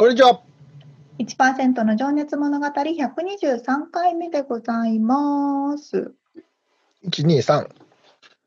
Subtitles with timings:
[0.00, 0.40] こんにちは。
[1.18, 6.12] 1%の情熱物語123回目でございます。
[7.02, 7.68] 一二三。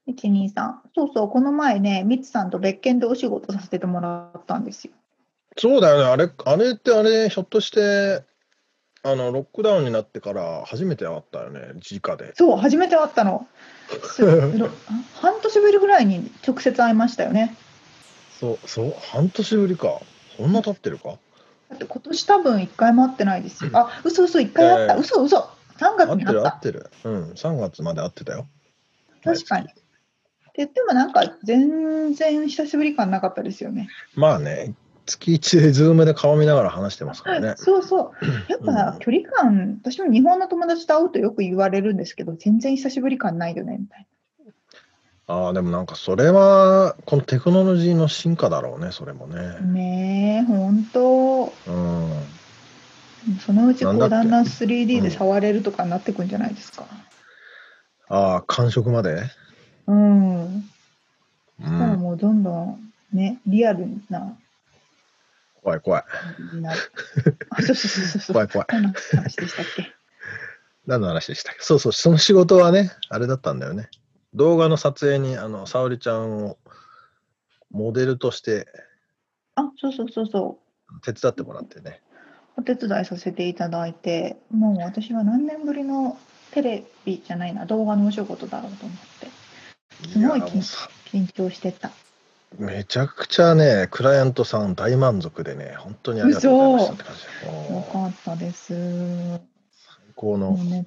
[0.08, 4.94] 123そうそうこの前ねミツさんと別件でお仕事させてもらったんですよ
[5.55, 6.03] そうだよね。
[6.05, 8.23] あれ、あれってあれ、ひょっとして、
[9.03, 12.33] あの、ロックダウンになってから初めて会ったよね、直で。
[12.33, 13.47] そう初めて会ったの
[15.22, 17.55] 半年ぶりぐらいに直接会いましたよね
[18.39, 20.02] そう、そう、半年ぶりか。
[20.36, 21.20] そんな経ってるか？
[21.73, 23.71] だって今年多分1回も会ってないですよ。
[23.73, 25.49] あ嘘嘘1回会った、えー嘘嘘。
[25.77, 26.53] 3月に会った。
[26.53, 26.89] 合ってる。
[27.03, 28.47] うん、三月まで会ってたよ。
[29.23, 29.65] 確かに。
[29.65, 29.73] って
[30.57, 33.89] 言ってもなんか全然久しぶり感なかったですよね。
[34.15, 34.75] まあね、
[35.07, 37.55] 月一でズームで顔見ながら話してますからね。
[37.57, 38.52] そうそう。
[38.52, 44.08] やっぱ距離感、私も日本の友達と会うとよく言われるんですけど全然久しぶり感ないよねみたい
[45.27, 49.61] ああ、でもなんかそれは、このテクノロジーの進化だろうね、それもなね。
[49.61, 52.23] ねえ本当うん。
[53.39, 56.85] そのうちこなんだんだん 3D で触れるとかになってくんじゃないですか
[58.09, 59.23] ああ、感触まで？
[59.88, 60.61] うん、う
[61.61, 61.99] そしたらん。
[61.99, 62.80] もうどんどん
[63.13, 64.35] ねリアルな
[65.61, 66.03] 怖い怖い。
[66.03, 66.80] 感じになる
[67.49, 68.67] あそうそうそうそう怖い怖い。
[68.71, 69.92] 何の話でしたっけ？
[70.86, 71.61] 何の話でしたっけ？
[71.64, 73.89] そうそう、その仕事はね、あれだったんだよね。
[74.36, 76.58] 動画の撮影に、あの、沙織ちゃんを
[77.71, 78.67] モデルとして
[79.55, 80.60] あそうそうそうそ
[80.92, 82.02] う手伝ってもらってね。
[82.55, 86.20] お手伝いさせていただいて、もう私は何年ぶりの
[86.52, 91.92] テレビじゃないな、動画のお仕事だろうと思って、すごいやもうさ緊張してた。
[92.60, 97.73] めちゃくちゃね、クライアントさん大満足でね、本当にありがとうございましたって感じ。
[97.73, 98.73] よかったです。
[98.73, 100.86] も最高のう、ね、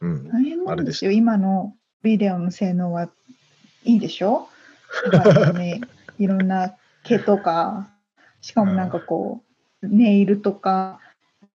[0.00, 0.28] うん。
[0.28, 3.08] 大変なんですよ、今のビデオの性能は
[3.84, 4.48] いいでしょ？
[5.10, 5.80] だからね、
[6.18, 6.74] いろんな
[7.04, 7.88] 毛とか、
[8.40, 9.42] しかもなんかこ
[9.82, 11.00] う、ネイルとか、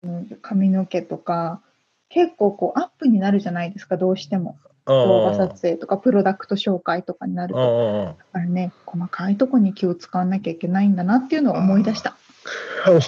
[0.02, 1.60] うん髪の毛とか、
[2.08, 4.56] 結構こうアップになるじゃないですか、どうしても。
[4.86, 12.16] 動画撮影とかプロダクト紹介とかになるうんと、だからね、細かいとこに気を使わなきゃいけないんだなっていうのを思い出した。
[12.86, 13.00] 思い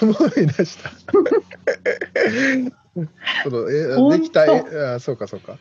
[0.49, 0.91] 出した。
[4.11, 5.57] できたえあそうかそうか。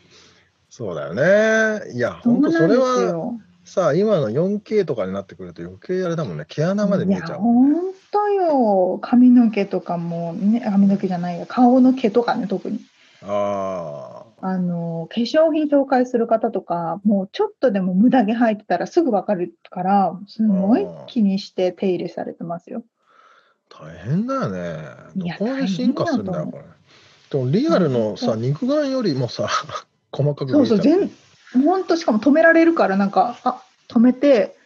[0.70, 1.92] そうだよね。
[1.92, 3.40] いや、本当それはよ。
[3.64, 6.44] さあ、今の 4K とかになってくると余計あれだもんね。
[6.48, 7.38] 毛穴まで見えちゃう。
[7.38, 7.74] 本
[8.10, 8.98] 当よ。
[9.02, 12.80] 髪の毛とかも、ね、髪の毛じゃないや、顔の毛とかね、特に。
[13.22, 22.84] ああの、化粧品紹介する方とか、もうちょっとでも無駄毛入ってたらすぐわかるから、すごい気にして手入れされてますよ。
[23.70, 24.78] あ、大変だよね。
[25.16, 26.64] どこまで進化するんだよ、これ。
[27.30, 29.48] でもリアルのさ、うん肉眼よりもさ、
[30.18, 31.10] 細かくそうそう、全、
[31.64, 34.56] 本当しかも止められるから、なんか、あ、止めて、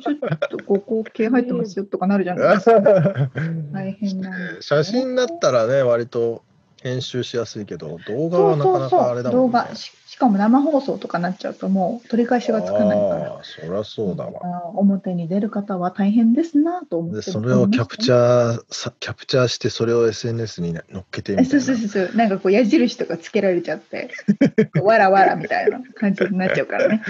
[0.00, 2.80] ちょっとここ毛入ってますよとかなるじゃないですか。
[3.72, 6.42] 大変なんですよ写真だったらね、割と
[6.82, 9.52] 編集しやすいけど、動画はなかなかあれだもんね。
[9.52, 13.32] 動画し、しかも生放送とかなっちゃうと、もう取り返しがつかないから。
[13.34, 14.40] ああ、そりゃそうだわ。
[14.74, 21.50] 表に出る方は大変ですなと思ってで、それをキャプチャーさ、キャプチャーして、それを SNS に載っけてみたいな。
[21.50, 24.10] そうそうそうそう、なんかこう矢印とかつけられちゃって、
[24.82, 27.02] わらわらみたいな感じになっちゃうからね。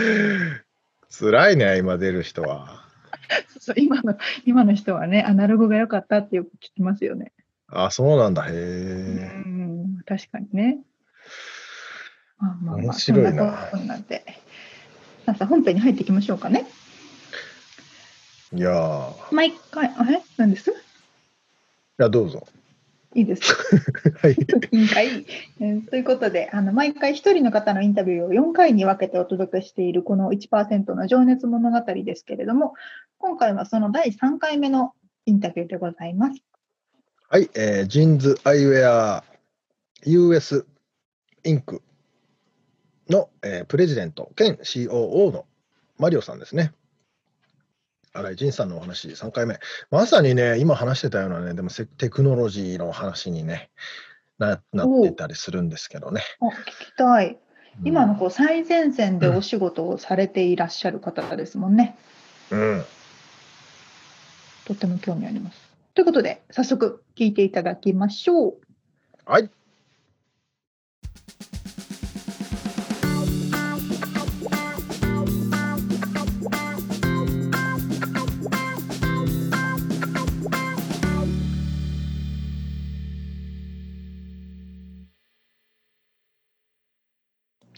[1.10, 2.86] 辛いね、今出る人は。
[3.48, 7.32] そうそう今の今の人はね、アナログが良かったってよく聞きますよね。
[7.68, 8.46] あ、そうなんだ。
[8.48, 9.48] へうえ。
[9.48, 9.55] ん、
[10.06, 10.78] 確かにね。
[12.38, 14.24] まあまあまあ、面白いなそんなことなんで。
[15.26, 16.66] さあさあ本編に入っていきましょうかね。
[18.52, 20.22] いや毎回、あれ？
[20.36, 20.72] 何です？
[21.98, 22.46] や、どうぞ。
[23.14, 23.54] いいです。
[24.20, 24.36] はい。
[24.72, 25.26] いいかい、
[25.60, 32.74] えーということで、あの毎回一人の方のインタビューを4回に分けてお届けしているこの1%の情熱物語ですけれども、
[33.18, 34.92] 今回はその第3回目の
[35.24, 36.40] インタビューでございます。
[37.28, 39.24] はい、えージーンズアイウェア
[40.04, 40.66] US
[41.44, 41.82] インク
[43.08, 45.46] の、えープレジデント兼 COO の
[45.98, 46.72] マリオさんですね。
[48.12, 49.58] 新井仁さんのお話、3回目。
[49.90, 53.70] まさにね、今話してたようなね、でもせテクノロジーの話にね、
[54.38, 56.22] ななってたりするんですけどね。
[56.40, 57.28] あ聞きたい。
[57.28, 57.36] うん
[57.84, 61.94] 今のこう最前線でお仕事をされていらっしゃる方ですもんね。
[62.50, 62.84] うん。
[64.64, 65.60] とっても興味あります。
[65.92, 68.56] ということで、早速聞いていただきましょう。
[69.26, 69.50] はい。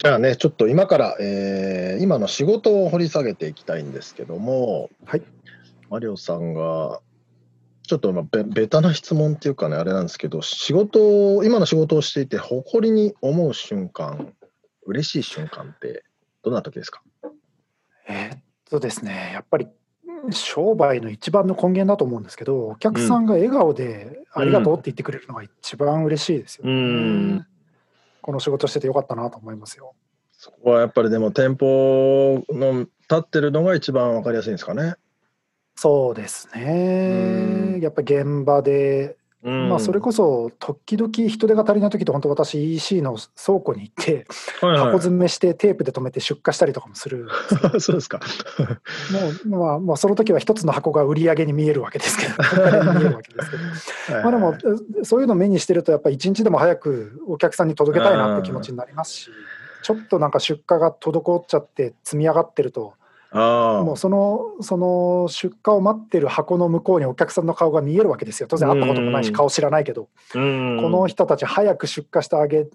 [0.01, 5.23] じゃあね、ちょっと今から、えー今の仕事を掘り下げていきたいんですけども、はい。
[5.91, 7.01] マリオさんが、
[7.89, 14.33] ちょっとまあべベタな質問っていうかね、あれなんですけど、仕事を、今の仕事をしていて、誇りに思う瞬間、
[14.87, 16.05] 嬉しい瞬間って、
[16.45, 17.03] どんな時ですか？
[18.07, 18.39] えーっ
[18.71, 19.67] とですね、やっぱり
[20.25, 26.73] うん商売の一番の根源だと思うんですけど、お客さんが笑顔でありがとうって言ってくれるのが一番嬉しいですよね。
[26.73, 27.47] うん
[28.21, 29.95] この仕事しててよかったなと思いますよ。
[30.33, 34.97] そこはやっぱりでも、店舗の立ってるのが一番わかりやすいんですかね。
[35.81, 37.79] そうですうね。
[37.81, 44.27] やっぱり現場で、うんまあそれこそ時々人手が足りない時って本当私 EC の倉庫に行って
[44.61, 47.29] はいはい箱詰めしてテープで留めて出荷したりとかもする。
[47.79, 48.19] そうですか。
[49.47, 52.35] もうまあまあその時は一つの箱が売り上げに見えるわけですけど。
[54.21, 54.55] まあでも、
[55.01, 59.31] えそういうのを目にしてると、やっぱり一日でも早くお客さんに届けたいなって気持ちになりますし、
[59.85, 62.95] ちょっとなんか出荷が滞っちゃって積み上がってると、
[63.33, 68.49] もうそのその出荷を待ってる箱の向こうにお客さんの顔が見えるわけですよ。
[68.49, 72.67] 当然会ったこともないし、うん顔知らないけど、うんこの人たち早く出荷してあげ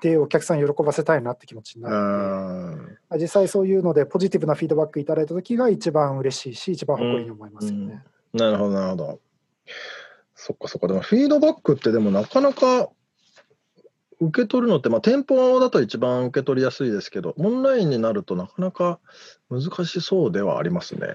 [0.00, 2.92] て、お客さん喜ばせたいなって気持ちになるので。
[3.10, 8.02] あ実際そういうのでポジティブなフィードバックいただいた時が一番嬉しいし一番誇りに思いますよね。
[8.34, 9.20] ーなるほど、なるほど。
[10.34, 10.86] そっかそっか。
[10.88, 12.88] でも、フィードバックってでもなかなか
[14.20, 18.98] 受け取るのって、まあ、店舗だと一番受け取りやすいですけど、オンラインになるとなかなか
[19.50, 21.14] 難しそうではありますね。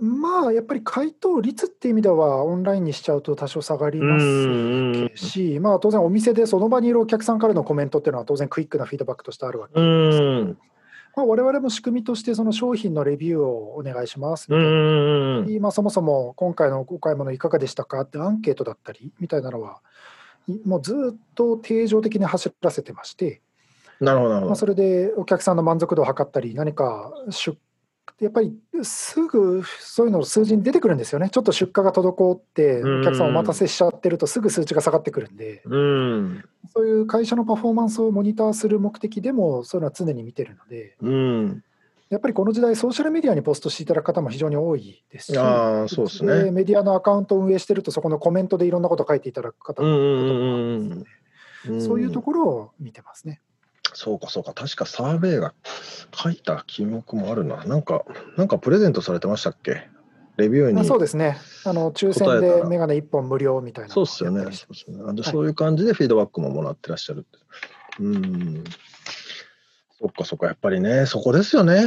[0.00, 10.58] まあやっぱり回答率っていう意味ではオンラインにしちゃうと多少下がりますし、まあ当然お店でその場にいるお客さんからのコメントっていうのは当然クイックなフィードバックとしてあるわけうですけど、ん。
[11.16, 15.40] まあ、我々も仕組みとしてその商品のレビューをお願いしますみうたいな。
[15.46, 15.50] ん。
[15.50, 19.74] 今そもそも今回のお買い物いかがでしたかってアンケートだったりみたいなのはい
[20.64, 23.42] もうずっと定常的に走らせてまして、
[24.00, 24.54] なるほど、なるまあ、ほど。
[24.56, 27.56] それでお客さんの満足度を測ったり何か出
[28.20, 28.52] やっぱり
[28.82, 36.44] すぐそういうの数字に出てくるんですよねちょっと出荷が滞ってうんお客さんお待たせしちゃってるとすぐ数値が下がってくるんでうん。
[36.74, 41.64] そういう会社のパフォーマンスをモニターする目的でもそういうのは常に見てるのでうん。
[42.10, 46.50] やっぱりこの時代ソーシャルメディアにポストしていただく方も非常に多いですしああ、そうですね。
[46.50, 51.10] メディアのアカウントを運営してるとそこのコメントでいろんなことを書いていただく方も多いので
[51.70, 51.80] うん。
[51.82, 53.40] そういうところを見てますね。
[53.94, 55.54] そうかそうか、確かサーベイが
[56.14, 57.64] 書いた記憶もあるな。
[57.64, 58.04] なんか、
[58.36, 59.88] なんかプレゼントされてましたっけ？
[60.36, 60.80] レビューに。
[60.80, 61.36] あそうですね。
[61.64, 64.44] あの抽選でメガネ1本無料みたいなそうっすよね。
[64.44, 67.26] そうっすよねあでそういう感じでフィードバックももらってらっしゃる。
[67.98, 68.64] うん。
[70.00, 71.86] そっかそっか、やっぱりね、そこですよね。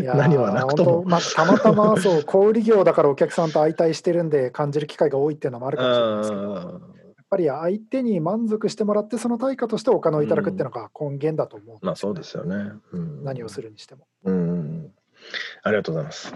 [0.00, 1.08] いやー 何はなくとも本当。
[1.10, 12.72] まあ、たまたまそう 小売業だからお客さんと相対してるんで感じる機会が多いっていうのもあるかもしれないですけどやっぱり相手に満足してもらってその対価としてお金をいただくっていうのが根源だと思うねまあそうですよね。
[12.92, 14.06] うん、何をするにしても。
[14.24, 14.92] うん。
[15.62, 16.32] ありがとうございます。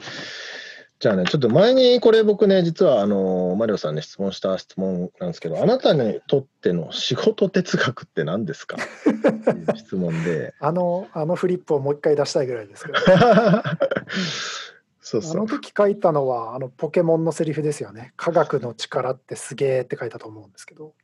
[0.99, 8.77] じゃあね、ちょっと前にこれ僕ね、実はあのマリオさんに質問した質問なんですけど、あなたにとっての仕事哲学って何ですか？
[8.77, 9.11] っ
[9.45, 10.55] ていう質問で。
[10.59, 12.99] あの あのフリップをもう一回出したいぐらいですけど
[15.03, 15.47] そうそうあの。
[15.47, 18.15] 時書いたのはあのポケモンのセリフですよね。
[18.17, 20.95] 科学の力ってすげえって書いたと思うんですけど。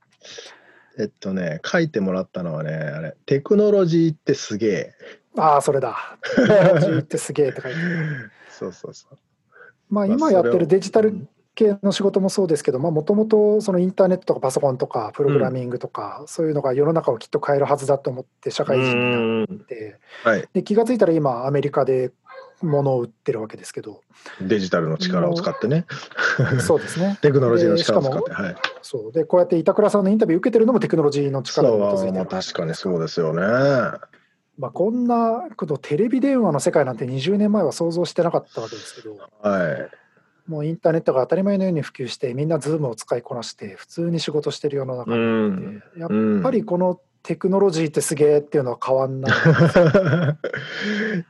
[0.99, 4.95] えっとね、書いてもらったのはね、あれ、テクノロジーってすげえ。
[5.39, 6.19] ああそれだ。
[6.37, 7.79] テクノロジーってすげえって書いて。
[8.51, 9.19] そうそうそう。
[9.93, 20.49] まあ、まあ今やってるデジタル系の仕事もそうですけどもともとそのインターネットとかパソコンとかプログラミングとか、そういうのが世の中をきっと変えるはずだと思って社会人になうんってはい。
[20.55, 22.11] で気が付いたら今アメリカで
[22.63, 24.03] 物を売ってるわけですけど
[24.41, 25.85] デジタルの力を使ってね。
[26.61, 28.31] そうですね テクノロジーの力を使って。
[28.31, 28.57] ではい。
[28.81, 33.43] そうでこうやって板倉さんのインタビュー受けてるのもテクノロジーの力に基づいそう、てるまあ確かにそうう、ですよね。
[34.59, 39.91] まあ、こんなことテレビ電話の世界なんて20年前は想像してなかったわけですけどはい。
[40.47, 45.83] もうインターネットが当たり前のように普及してみんなズームを使いこなして普通に仕事してる世の中うにん。
[45.97, 49.33] やっうんぱりこのテクノロジーってすげえっていうのは変わんない。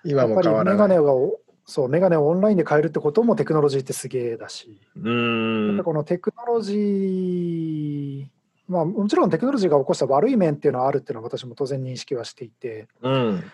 [0.04, 0.98] 今も変わらやっぱりメガネない。
[1.00, 8.26] をそうメガネをオンラインで買えるってこともテクノロジーってすげえだし、うーんこのテクノロジー、
[8.68, 13.44] まあ、もちろんテクノロジーが起こした悪い面っていうのはあるっていうのは私も当然認識はしていて、うん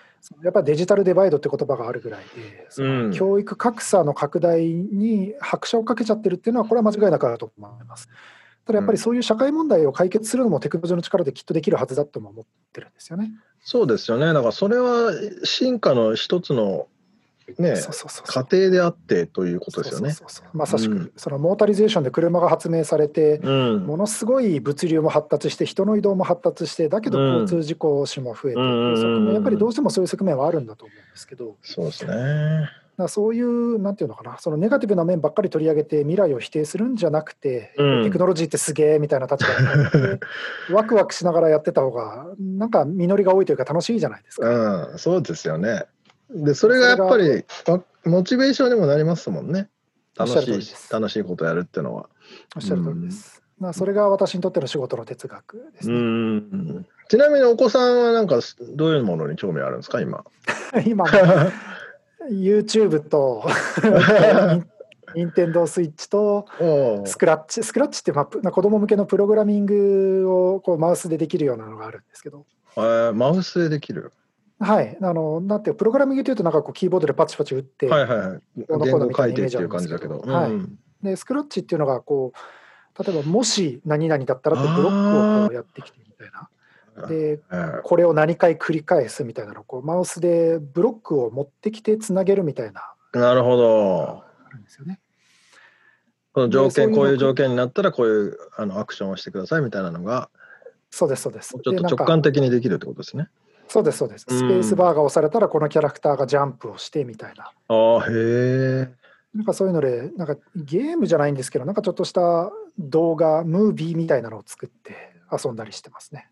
[0.43, 8.09] やっぱりデジタルデバイドって言葉があるぐらいで、教育格差の拡大に拍車をかけちゃってるっていうのは、これは間違いなくあると思います。
[8.67, 13.31] ただやっぱりそういう社会問題を解決するのもテクノロジーの力できっとできるはずだとも思ってるんですよね。
[13.61, 14.27] そうですよね。
[14.27, 15.12] だからそれは
[15.45, 16.87] 進化の一つの
[17.59, 20.12] ねそうそうそう過程であってということですよね。
[20.12, 32.69] そうそうそうまさしく、うんそのモータリゼーションで車が発明されて、うんものすごい物流も発達して人の移動も発達してだけどうん交通事故死も増えてってうんいう側面やっぱりどうしてもそういう側面はあるんだと思うんですけどそうですね。
[32.99, 40.21] らそういうなんていうのかなそのネガティブな面ばっかり取り上げて未来を否定するんじゃなくて、うんテクノロジーってすげえみたいな立場になって
[40.73, 44.88] ワクワクしながらやってた方がなんか実りが多いというか楽しいじゃないですか。
[44.93, 45.85] うん、そうですよね。
[46.31, 49.69] で、それがやっぱりわモチベーションにもなりますもんね。
[50.17, 52.09] 楽しい楽しいことやるっていうのは。
[52.57, 53.43] おっしゃる通りです。
[53.59, 56.01] まあそれが私にとっての仕事の哲学ですうね。
[56.01, 56.87] ん。
[57.09, 58.41] ちなみにお子さんはなんか
[58.75, 60.25] どういうものに興味あるんですか今？
[60.87, 61.05] 今
[62.31, 63.45] YouTube と
[65.15, 72.45] 任天堂スイッチとおスクラッチスクラッチってまあプ子供向けのプログラミングをこうマウスでできるようなのがあるんですけど
[72.77, 74.13] えーマウスでできる？
[74.61, 78.41] はいあのなんていうプログラミングというとなんかこうキーボードでパチパチ打って、はいはいはい。
[78.57, 80.17] 言語書いてっていう感じだけど。
[80.17, 86.49] イメージあるんですでスクラッチっていうのがこう例えばもし何々だったらってブロックをこうやってきてみたいな
[86.97, 94.25] うんでえーこれを何回繰り返すみたいなのをこうマウスでブロックを持ってきてつなげるみたいななるほど。
[94.47, 95.00] あるんですよね。
[96.33, 100.29] この条件こういう条件になったらこういうあのアクションをしてくださいみたいなのが
[100.91, 101.50] そうですそうです。
[101.50, 103.29] ちょっと直感的にできるってことですね。
[103.69, 104.27] そうですそうです。
[104.29, 107.53] うんスペースバーが押されたらこのキャラクターがジャンプをしてみたいな。
[107.69, 108.89] ああへえ。
[109.35, 116.29] なんかそういうので、なんかゲームじゃないんですけど、なんかちょっとした動画、ムービーみたいなのを作って遊んだりしてますね。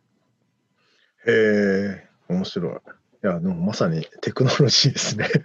[1.26, 2.73] へえ、面白い。
[2.73, 2.76] い
[3.23, 5.28] や、でもまさにテクノロジーですね。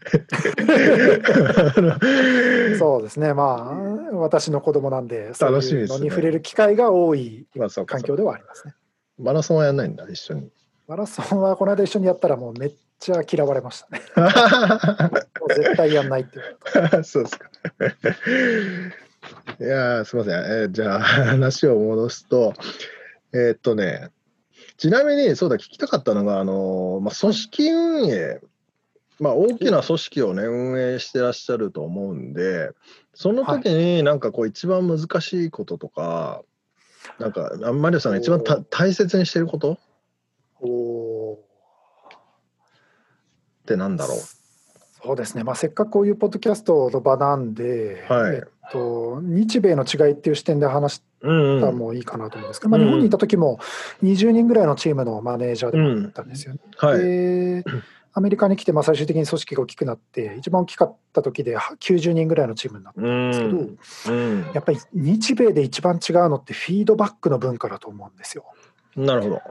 [2.78, 3.74] そうですね、まあ、
[4.16, 7.48] 私の子供なんで、そういう楽しみですねのに触れる機会が多い
[7.86, 8.76] 環境ではありますね。
[9.18, 10.50] マラソンはやんないんだ、一緒に。
[10.88, 14.02] マラソンはこの間一緒にやったらもうめっちゃ嫌われましたね。
[15.40, 16.40] も う絶対やんないって。
[17.04, 17.50] そうですか。
[19.60, 20.62] いやーすみません。
[20.62, 22.54] えーじゃあ話を戻すと、
[23.34, 24.10] えーっとね、
[24.78, 28.42] ちなみにそうだ聞きたかったのが、あのーまあ、組織運営、
[29.20, 32.72] まあ、大きな組織をね運営してらっしゃると思うんで、
[33.14, 36.42] その時になんかこう一番難しいこととか、
[37.20, 39.78] なんかあマリオさんが一番大切にしてること？
[40.62, 41.40] おーっ
[43.66, 44.18] てなんだろう
[45.04, 53.60] そうですね、まあ、せっかくこういうポッドキャストの場なんで、はいえっと、日米の違いっていう視点で話しうんうんたらもういいかなと思うんですけど、まあ、うん日本にいた時も
[54.04, 56.60] 20人ぐらいのチームのマネージャーでもあったんですよね。
[56.78, 57.00] はい。
[57.00, 57.64] で
[58.14, 63.34] アメリカに来てまあ最終的に組織が大きくなって一番大きかった時では90人ぐらいのチームになったうんで
[63.84, 68.46] すけどんうんやっぱり日米で一番違うのってフィードバックの文化だと思うんですよ。
[68.98, 69.42] なるほど。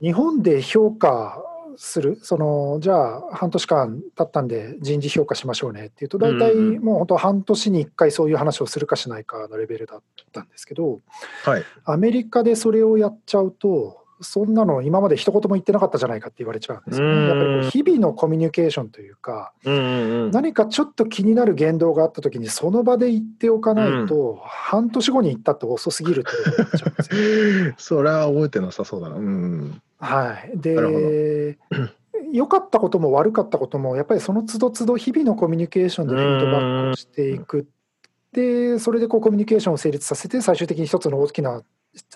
[0.00, 1.42] 日本で評価
[1.76, 10.02] するそのじゃあ半年間経ったんで人事評価しましょうねっていうと大体もう本当半年に1回そういう話をするかしないかのレベルだっ
[10.32, 11.00] たんですけど
[11.44, 11.64] はい。
[11.84, 17.28] アメリカでそれをやっちゃうとそんなの今まで一言も言ってなかったじゃないかって言われちゃうんですようんね。
[17.28, 19.52] やっぱりこう日々のコミュニケーションというか。
[19.64, 27.74] 何かちょっと気になる言動があった時にその場で言っておかないと半年後に言ったって遅すぎるってことになっちゃうんですよ。
[27.78, 29.16] それは覚えてなさそうだな。
[29.16, 29.80] うん。
[29.98, 31.58] はい、で
[32.32, 37.68] 良かったことも悪かったこともやっぱりその都度都度日々のコミュニケーションでフィードバックをしていく
[38.32, 41.62] でそれでこうコミュニケーションを成立させて最終的に一つの大きな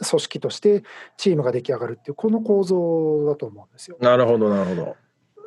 [0.08, 0.84] 組織として
[1.16, 3.96] チームが出来上がるっていうこの構造だと思うんですよ。
[4.00, 4.96] なるほど、なるほど。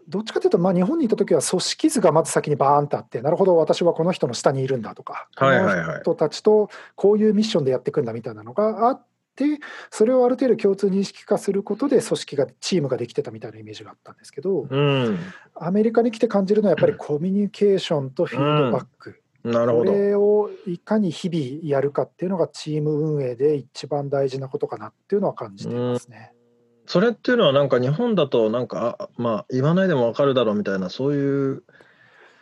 [0.08, 9.60] どっちかというと、まあ、日本にいた時は組織図がまず先にバーンとあってなるほど私はこの人の下にいるんだとか、はいはいはいこの人たちとこういうミッションでやっていくんだみたいなのがあって
[9.92, 15.20] それをある程度共通認識化することで組織がチームができてたみたいなイメージがあったんですけどうん。
[15.56, 19.94] アメリカに来て感じるのはやっぱりコミュニケーションとフィードバック、こなるほど。
[19.94, 26.34] れをいかに日々やるかっていうのがチーム運営で一番大事なことかなっていうのは感じていますね。
[26.88, 31.64] それっていうのはなんか日本だとなんかあまあ言わないでもわかるだろうみたいなそういう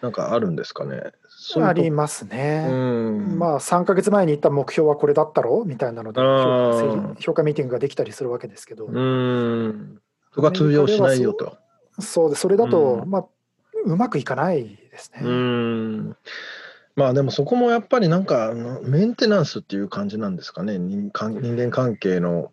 [0.04, 1.14] なんかあるんですかね？
[1.30, 2.68] そうありますね。
[2.70, 3.40] うん。
[3.40, 5.62] まあ3か月前に言った目標はこれだったろ？
[5.62, 10.02] うみたいなので評価評価ミーティングができたりするわけですけど、うん。
[10.34, 11.58] そこは通用しないよと。
[12.02, 13.26] そうでそれだと、うんまあ
[13.86, 15.22] うまくいかないですね。
[15.24, 16.18] うん
[16.98, 20.80] まあでもそこもやっぱりなんかメンテナンスっていう感じなんですかね？
[20.80, 22.52] 人間人間関係の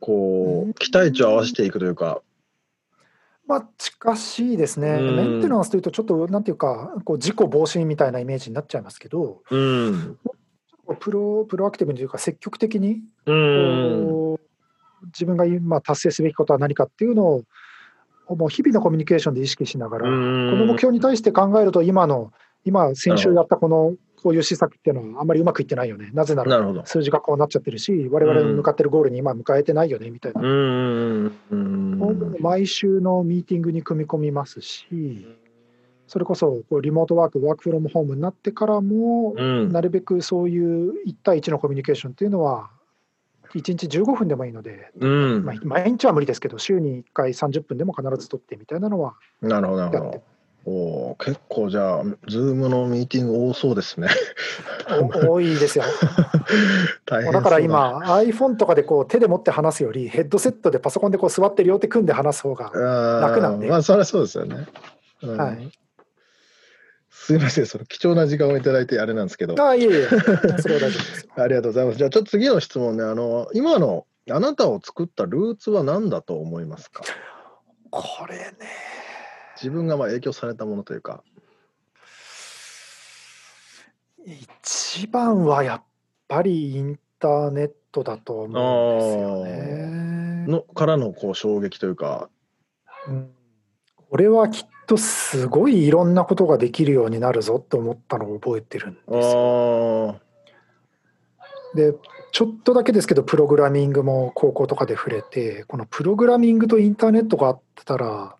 [0.00, 2.20] こう期待値を合わせていくというか。
[3.50, 4.90] まあ近しいですね。
[4.90, 5.16] うん。
[5.16, 10.18] メンテナンスというとちょっとなんていうかこう事故防止みたいなイメージになっちゃいますけど、うん。
[11.00, 14.06] プロプロアクティブにというか積極的にうん。
[14.06, 14.40] こ
[15.02, 17.42] う自分が今達成すべきことは何かっていうの
[18.28, 20.58] をもう日々のコミュニケーションで意識しながら、こうん。
[20.60, 22.32] の目標に対して考えると今の
[22.64, 26.10] 今先週やったこのこういう施策っていうのはあんまりうまくいってないよね。
[26.12, 26.86] なぜなら。
[26.86, 35.26] 数字がこうなっちゃってるし我々の向かってるゴールに今迎えてないよねみたいな、うんうん毎週のミーティングに組み込みますし
[36.10, 39.70] それこそこうリモートワーク work from home になってからも、うん。
[39.70, 42.70] なるべくそういう1対1のコミュニケーションっていうのは
[43.54, 45.44] 1日15分でもいいので、うん。
[45.44, 50.20] まあ、毎日は無理ですけど週に1回30分でも必ず取ってみたいなのはなるほどなるやって
[50.66, 54.08] おー結構じゃあ、 Zoom のミーティング多そうですね。
[55.24, 55.84] お多いですよ。
[57.06, 64.66] 大変だから今 iPhone とかでこう手で持って話すよりヘッドセットでパソコンでこう座って両手組んで話す方が、楽楽なんでまあ、そりゃそうですよね。
[65.22, 65.70] うんはい、
[67.10, 69.54] すいません、その貴重な時間をいただいてあれなんですけど。
[69.62, 71.32] ああいえいえそれは大丈夫ですよ。
[71.42, 71.98] ありがとうございます。
[71.98, 77.02] じゃあ、ちょっと次の質問ね、あの、今のあなたを作ったルーツは何だと思いますか？
[77.90, 78.52] これね
[79.62, 81.22] 自分がまあ影響されたものというか。
[84.24, 85.82] 一番はやっ
[86.28, 90.46] ぱりインターネットだと思うんですよね。
[90.46, 92.28] のからのこう衝撃というか。
[93.08, 93.30] うん
[94.10, 100.20] これはきっとすごいいろんなことができるようになるぞって思ったのを覚えてるんあですよ。
[101.74, 101.94] ーで
[102.32, 108.34] ちょっとだけですけどプログラミングも高校とかで触れてこのプログラミングとインターネットがあってたら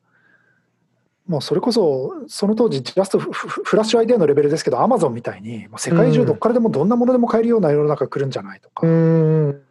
[1.31, 9.63] もうそれこそその当時ジャストフラッシュアイデアのレベルですけどアマゾンみたいに世界中どっからでもどんなものでも買えるような世の中来るんじゃないとか、うん。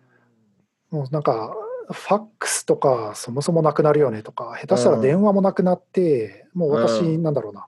[0.90, 1.54] もうなんか
[1.92, 7.68] ファックスとかそもそもなくなるよねとか下手したら電話もなくなって、もう私、うなんだろうな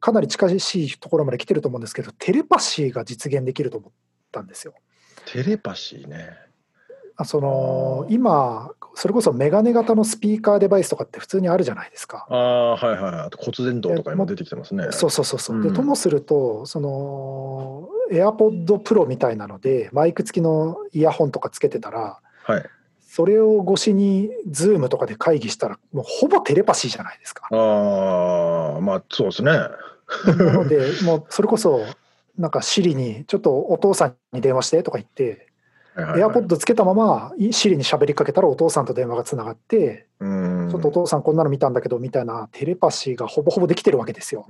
[0.00, 3.92] かなり近しいところまで来てると思うんですけどテレパシーが実現できると思っ
[4.32, 4.74] たんですよ。
[5.26, 6.49] テレパシーね。
[7.20, 12.26] あその今それこそメガネ型のスピーカーデバイスとかって普通にあるじゃないですか。
[12.30, 13.20] ああ、はいはいはい。
[13.26, 14.88] あと骨伝導とか今出てきてますね。
[14.90, 15.56] そうそうそうそう。
[15.56, 22.64] うんでともするとその AirPod Pro みたいなのでマイク付きのイヤホンとかつけてたらはい。
[23.00, 27.48] それを越しに Zoom とかで会議したらもうほぼテレパシーじゃないですか。
[27.50, 29.52] ああ、まあそうですね。
[29.52, 31.84] なのでもうそれこそ
[32.38, 35.49] なんか Siri にちょっとお父さんに電話してとか言って
[35.94, 40.68] はいはいはい AirPod つけたまま Siri に喋りかけたらお父さんと電話がつながってうん。
[40.70, 44.46] ちょっとお父さんこんなの見たんだけどみたいなテレパシーがほぼほぼできてるわけですよ。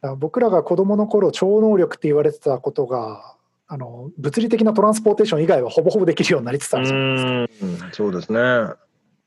[0.00, 3.34] ら僕らが子供の頃超能力って言われてたことが
[3.66, 7.66] あの物理的なトランスポーテーション以外はほぼほぼできるようになりつつあるじゃないですか。
[7.66, 8.74] うんそうですね。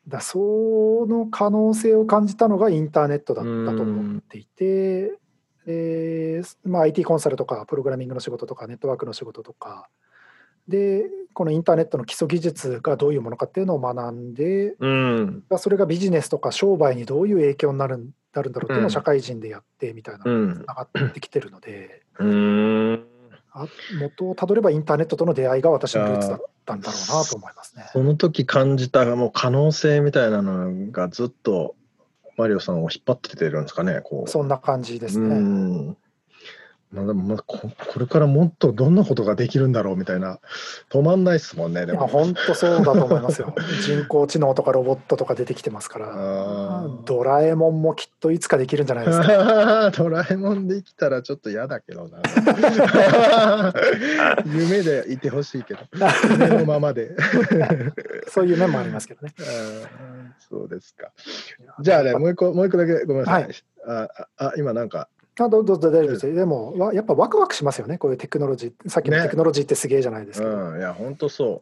[0.08, 5.14] だその可能性を感じたのがインターネットだったと思っていて、
[5.66, 9.90] でまあ、IT コンサルとかプログラミングの仕事とかネットワークの仕事とか
[10.68, 15.44] でこのインターネットの基礎技術がどういうものかっていうのを学んでうん。
[15.58, 22.04] それがビジネスとか商売にどういう影響になるなるんだろうっていうのを社会人でやってみたいなうんのがつながってきてるので。
[22.20, 23.06] うん。
[23.54, 23.68] あ
[24.00, 27.86] 元をたどればインターネットとの出会いが私のルーツだったんだろうなと思いますね。
[27.92, 31.76] その時感じたもう可能性みたいなのがずっと
[32.38, 34.00] マリオさんを引っ張っててるんですかね。
[34.04, 34.30] こう。
[34.30, 35.36] そんな感じですうね。
[35.36, 35.98] ん。
[36.92, 40.40] まあ、でもまあここれからもっとどんなことができるんだろうみたいな
[40.90, 42.08] 止まんないですもんねでも。
[42.08, 43.56] 本当そうだと思いますよ。
[43.82, 49.92] 人工知能とかロボットとか出てきてますからドラえもんもきっといつかできるんじゃないですか。
[49.96, 52.20] ドラえもんできたらちょっと嫌だけどな。
[54.46, 55.80] 夢でいてほしいけど、
[56.30, 57.16] 夢のままで。
[58.28, 59.34] そういう面もありますけどね。
[60.50, 61.12] そうですか。
[61.80, 63.44] じゃあね、もう一個、もう一個だけごめんなさい。
[63.44, 63.54] はい
[63.88, 65.08] ああ、今なんか、
[65.40, 66.36] あどうどうぞ大丈夫ですよ。
[66.36, 67.98] でもわやっぱワクワクしますよね。
[67.98, 68.90] こういうテクノロジー。
[68.90, 70.48] さっきのねテクノロジーってすげえじゃないですか。
[70.48, 71.62] うん、いや、本当そ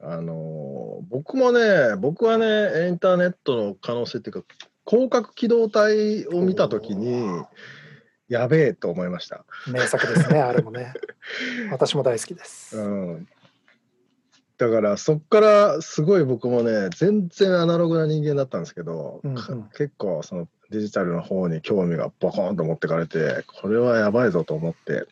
[0.00, 0.06] う。
[0.06, 0.76] あのー
[1.08, 4.48] 僕もね、僕はね、インターネットの可能性っていうか、
[4.86, 7.42] 広角機動隊を見たときに、
[8.28, 9.44] やべえと思いました。
[9.68, 10.94] 名作ですね、 あれもね。
[11.70, 12.78] 私も大好きです。
[12.78, 13.28] うん、
[14.58, 25.06] だからそっからすごい僕もね全然アナログな人間だったんですけど、うんうんか結構そのデジタルの方に興味がボコーンと持ってかれてこれはやばいぞと思って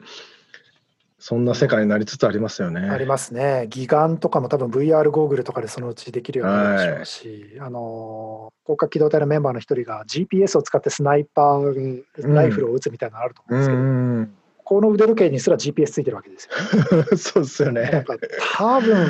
[1.18, 2.82] そんな世界になりつつありますよね。
[2.82, 3.66] ありますね。
[3.74, 17.16] 義眼とかも多分 VR ゴーグルとかでそのうちできるようになるでしょうし、あの広角機動隊のメンバーの一人が GPS を使ってスナイパーライフルを撃つみたいなのあると思うんですけど、うんこの腕時計にすら GPS ついてるわけですよ。
[17.18, 18.04] そうですよね。
[18.06, 18.16] か
[18.56, 19.08] 多分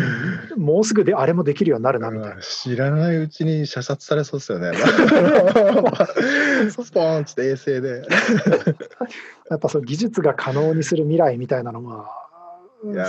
[0.56, 2.42] もうすぐであれもできるようになるなみたいな。
[2.42, 4.72] 知らないうちに射殺されそうですよね。
[6.68, 8.02] スポーンって衛星で。
[9.48, 12.08] やっぱその技術が可能にする未来みたいなのは、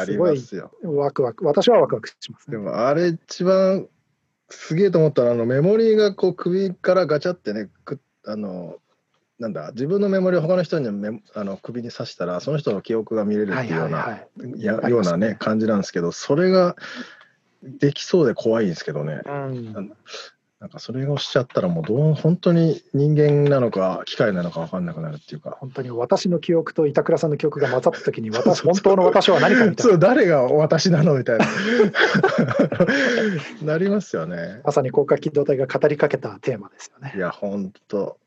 [0.05, 0.71] すごいますよ。
[0.84, 2.58] ワクワク、私はワクワクしますね。
[2.58, 3.88] でもあれ一番
[4.49, 8.75] すげえと思ったのはあのメモリーがこう首からガチャってねくあの
[9.39, 14.60] なんだ自分のメモリーを他の人にメあの首に刺したらその人の記憶が見れるっはいていうような、はいはい。
[14.60, 14.63] い。
[14.63, 16.76] やようなね感じなんですけどそれが
[17.62, 19.21] できそうで怖いんですけどね。
[19.26, 25.58] うん、なんかそれをしちゃったらもうどう本当に人間なのか機械なのか分かんなくなるっていうか。
[25.60, 29.91] 本当に私の記憶と板倉さんの記憶が混ざった時に私 本当の私は何かみたいな。
[29.91, 31.45] そう誰が私なのみたいな。
[33.74, 34.62] なりますよね。
[34.63, 37.13] まさに広角機動隊が語りかけたテーマですよね。
[37.15, 37.19] い。
[37.19, 38.17] や本当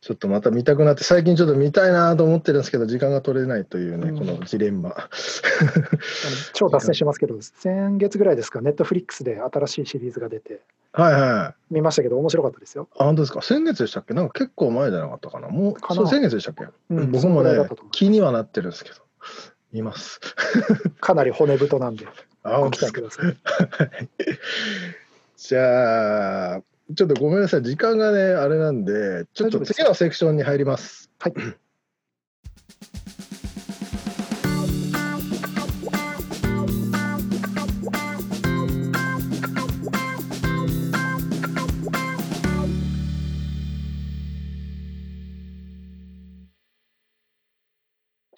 [0.00, 4.18] ちょっとまた見たくなって最近ちょっと見たいなと思ってるんですけど時間が取れないというね、うん。
[4.18, 4.94] このジレンマ。
[6.54, 10.60] 超脱線しますけど、先月ぐらいですか、ネットフリックスで新しいシリーズが出て、
[10.92, 11.74] はいはい。
[11.74, 12.88] 見ましたけど、面白かったですよ。
[12.96, 13.42] あ本当ですか？
[13.42, 14.14] 先月でしたっけ？
[14.14, 15.48] なんか結構前じゃなかったかな。
[15.48, 15.94] もうかな。
[15.96, 18.96] そう先月でしたっけ、うん僕もね気にはなってるんですけど。
[19.72, 20.20] 見ます。
[21.00, 22.06] かなり骨太なんで、
[22.44, 23.36] あご期待ください。
[25.36, 26.62] じゃあ
[26.96, 31.10] ちょっとごめんなさい時間がねあれなんでちょっと次のセクションに入ります。
[31.18, 31.32] はい。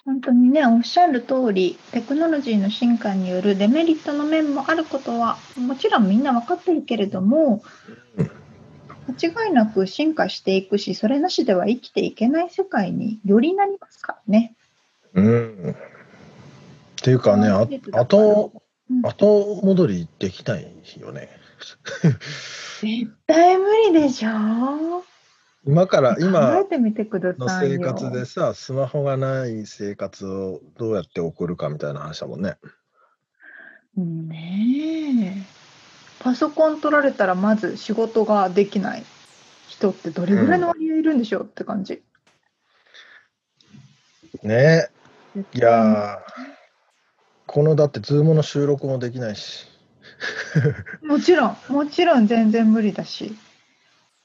[0.03, 7.63] 本当にねおっしゃる通りテクノロジーの進化によるデメリットの面もあることはもちろんみんな分かってるけれども
[9.07, 14.55] 間違いなく進化していくしそれなしでは生きていけない世界によりなりますからね。
[15.13, 15.75] うん
[17.01, 18.53] っていうかねあ後
[18.89, 20.67] うん後戻りできない
[20.99, 21.29] よね
[22.81, 25.03] 絶対無理でしょ
[25.65, 26.63] 今から考今
[27.37, 27.47] の。
[27.49, 32.57] 生活でさスマホがない生活をどうやって送るかみたいな話だもんね
[33.97, 35.60] ねえ
[36.23, 39.03] パソコン取られたらまず仕事ができない
[39.67, 42.03] 人ってどれぐらいの割合いるんでしょうって感じ。
[44.43, 44.89] ね
[45.53, 46.17] いやー
[47.47, 49.67] このだってズームの収録もできないし
[51.03, 53.35] もちろんもちろん全然無理だし。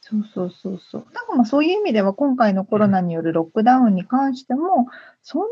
[0.03, 1.07] そうそうそうそう。
[1.13, 4.87] なんかまあそういう意味では今回のコロナによるロックダウンに関しても
[5.23, 5.43] そん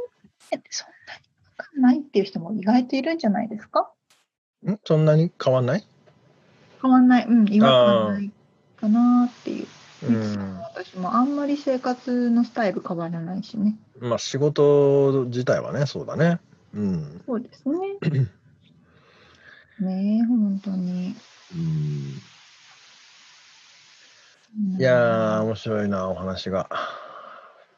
[0.52, 1.22] なにそんなに
[1.56, 3.90] かかんないっていう人も意外といるんじゃないですか？
[4.64, 4.78] ん？
[4.84, 5.84] そんなに変わんない？
[6.84, 8.30] 変わんない、うん、違和感ない
[8.76, 9.66] かなっていう。
[10.06, 13.78] うん私もあんまり生活のスタイル変わらないしね。
[14.00, 16.40] まあ仕事自体はねそうだね
[16.74, 17.78] うんそうですね。
[19.80, 21.16] ねえ、本当に。
[21.54, 21.60] うん
[24.76, 26.68] うんいやー面白いなお話が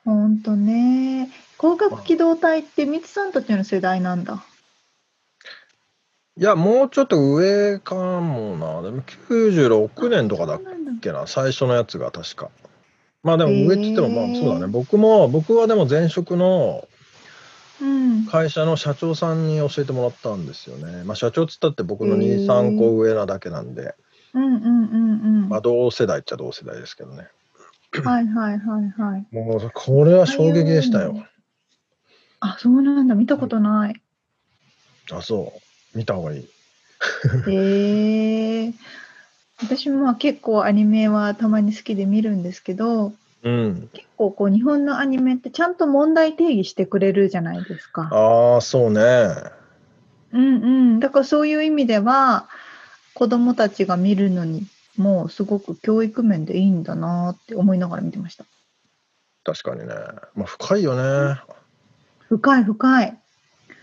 [0.05, 1.31] 本当ね。
[1.59, 4.45] 広角機動隊ってミツさんたちの世代なんだ。
[6.39, 10.61] いやもうちょっと上かもなでも96年とかだっ
[11.01, 12.51] けな最初のやつが確か
[13.23, 16.87] まあでも上って言ってもまあそうだね僕も僕はでも前職の
[17.81, 18.27] うん。
[18.27, 21.05] 会社の社長さんに教えてもらったんですよね。
[21.05, 23.95] まあ、社長っつったって僕のへー2、3個上なだけなんで、
[24.33, 27.29] うんうんうんまあ、同世代っちゃ同世代ですけどね。
[27.93, 28.03] うん。
[28.03, 29.27] はいはいはいはい。
[29.31, 31.27] もうこれは衝撃でしたよ。
[32.41, 33.15] あ、そうなんだ。
[33.15, 34.03] 見たことない。
[35.13, 35.66] あ、そう。
[35.97, 36.49] 見た方がいい。
[37.49, 38.73] へえ。
[39.63, 43.89] 私もまあ結構アニメはたまに好きで見るんですけど、うん。
[43.93, 48.09] 結構こう日本のアニメってちゃんと問題定義してくれるじゃないですか。
[48.13, 49.01] ああ、そうね。
[50.33, 51.01] うんうん。
[51.01, 52.49] だからそういう意味では
[53.15, 58.45] 子供たちが見るのにもうすごく教育面でいいんだなって思いながら見てました。
[59.45, 59.95] 確かにね。
[60.35, 61.41] まあ、深いよね。
[62.29, 63.19] 深い深い。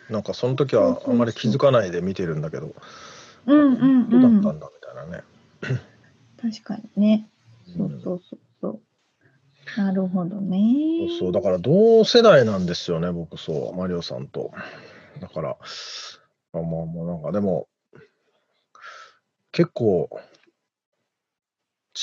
[0.10, 2.74] なんかその時はあんまり気づかないで見てるんだけど、
[3.46, 4.40] うんうんどうだうん。
[4.40, 5.24] ったんだみたいなね。
[6.42, 7.30] 確かにね。
[7.78, 8.82] そううんそうそうそう。
[9.78, 11.08] なるほどね。
[11.10, 14.52] そうそうだから同世代なんですよね僕そうマリオさんと
[15.22, 15.56] だからあ
[16.54, 17.68] まあもうなんかでも
[19.52, 20.10] 結構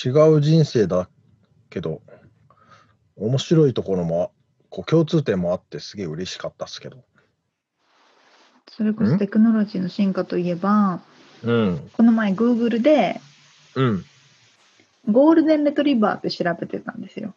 [0.05, 1.09] 違う人生だ
[1.69, 2.01] けど
[3.17, 4.33] 面白いところも
[4.71, 7.05] こう共通点もあってすげえ嬉しかったっすけど
[8.81, 11.03] それこそテクノロジーの進化といえば、
[11.43, 11.91] うん。
[11.93, 13.21] この前 Google で
[13.75, 14.05] うん。
[15.11, 17.35] ゴールデンレトリバーって調べてたんですよ。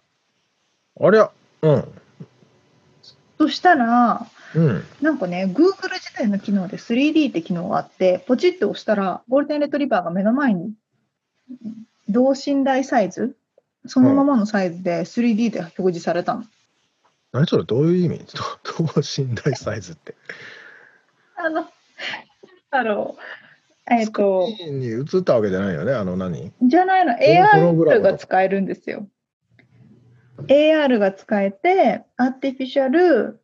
[1.02, 1.30] ありゃ、
[1.64, 1.84] うん。
[3.38, 4.26] そしたら、
[4.56, 4.84] うん。
[5.02, 10.72] なんかね、Google 自体の機能で 3D って機能があって、ポチッと押したら、ゴールデンレトリバーが目の前に
[12.08, 13.36] 同身大サイズ、
[13.86, 16.46] そのままのサイズで 3D で表示されたの。
[17.34, 17.66] 何それ？
[17.66, 18.20] どういう意味？
[18.74, 20.16] ど等身大サイズって。
[21.38, 21.70] あの、
[22.72, 23.94] だろう。
[23.94, 26.52] えっ、と、スクリーンに映ったわけじゃないよね、あの何？
[26.62, 29.08] じゃないの、AR が使えるんですよ。
[30.48, 33.40] AR が使えて、アーティフィシャル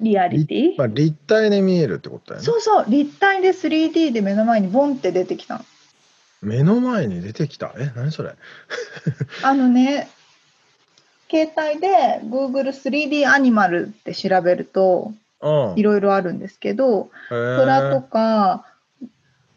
[0.00, 2.46] リアリティ、まあ、立体で見えるってことだよね。
[2.46, 5.64] そうそう、立体で 3D で目の前にボンって出てきたの。
[6.40, 7.72] 目の前に出てきた？
[7.78, 8.34] え、何それ？
[9.42, 10.08] あのね、
[11.30, 15.21] 携帯で Google 3D アニマルって調べるとうん。
[15.76, 18.66] いろいろあるんですけど、へー虎とか、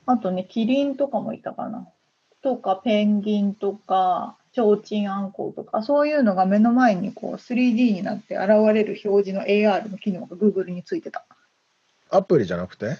[0.05, 1.87] あとね、キリンとかもいたかな。
[2.41, 11.25] とか、ペンギンとか、チョウチンアンコウとか、そういうのが目の前にこう 3D になって現れる表示の AR の機能が Google についてた。
[12.09, 12.97] アプリじゃなくて？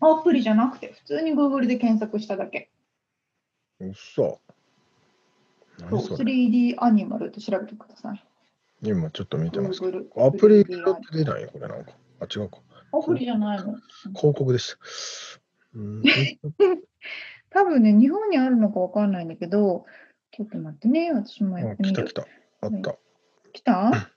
[0.00, 2.70] アプリじゃなくて、普通に Google で検索しただけ。
[3.80, 4.40] うっそ。
[5.78, 8.24] そう何それ 3D アニマルって調べてください。
[8.82, 10.00] 今ちょっと見てますけど。
[10.16, 11.42] アプリ 3D って出ない？
[11.42, 11.92] よ、これなんか。
[12.20, 12.58] あ、違うか。
[12.92, 13.76] アプリじゃないの。
[14.14, 14.78] 広告でした。
[15.74, 16.02] うん、
[17.50, 19.84] 多分ね、日本にあるのかわかんないんだけど、
[20.30, 21.94] ちょっと待ってね、私もやあってみる。
[21.94, 22.26] 来た来た。
[22.62, 22.96] あった。
[23.52, 24.10] 来た？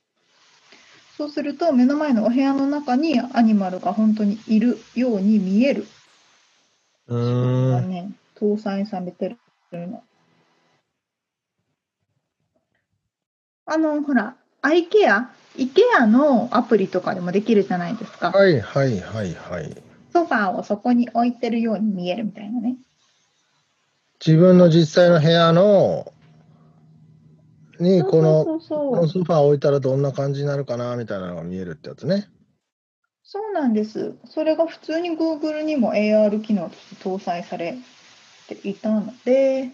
[1.17, 5.86] そうすると、目の前のお部屋の中にアニマルが本当にいるように見える
[7.08, 7.71] うん。
[7.71, 9.38] がね、搭載されて
[9.71, 10.04] るの。
[13.65, 18.32] あの、ほら、IKEA、IKEA のアプリとかでもできるじゃないですか。
[18.32, 19.76] はいはいはいはい。
[20.13, 22.76] ソファーをそこに置いてるように見えるみたいなね。
[24.26, 26.13] 自分の実際の部屋の
[27.80, 28.95] にこのこ。
[28.95, 32.30] のソファー置いたらどんな感じになるかなみたいなのが見えるってやつね。
[33.24, 34.15] そうなんです。
[34.26, 37.78] それが普通に Google にも AR 機能として搭載され
[38.47, 39.69] ていたので、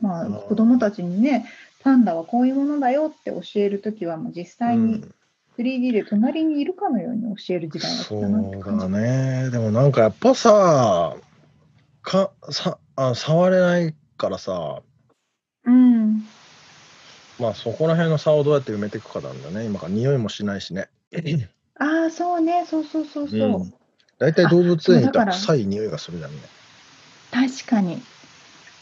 [0.00, 1.44] まあ、子供たちにね、
[1.84, 5.14] パンダはこういうものだよって教えるときは、もう実う際にん、
[5.58, 8.98] 3D で隣にいるかのように教える時代が来そたなってう感じだ。
[9.00, 9.50] ね。
[9.50, 11.14] でもなんかやっぱさ、
[12.02, 14.82] かさあ触れないからさ、
[15.64, 16.22] うん。
[17.38, 19.66] まあそこら辺の差をどうやって埋めていくかなんだね。
[19.66, 20.88] 今から匂いもしないしね。
[21.78, 23.40] ああ、そうね、そうそうそうそう。
[23.40, 23.74] うん
[24.16, 26.38] 大体動物園行ったら臭い匂いがするじゃんね。
[27.32, 27.98] 確かに。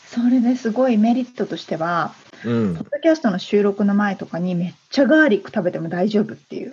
[0.09, 2.13] それですごいメリットとしては、
[2.45, 2.85] うんポッ。
[2.91, 6.71] ドキャストの収録の前とかにめっちゃガーリック食べても大丈夫っていう、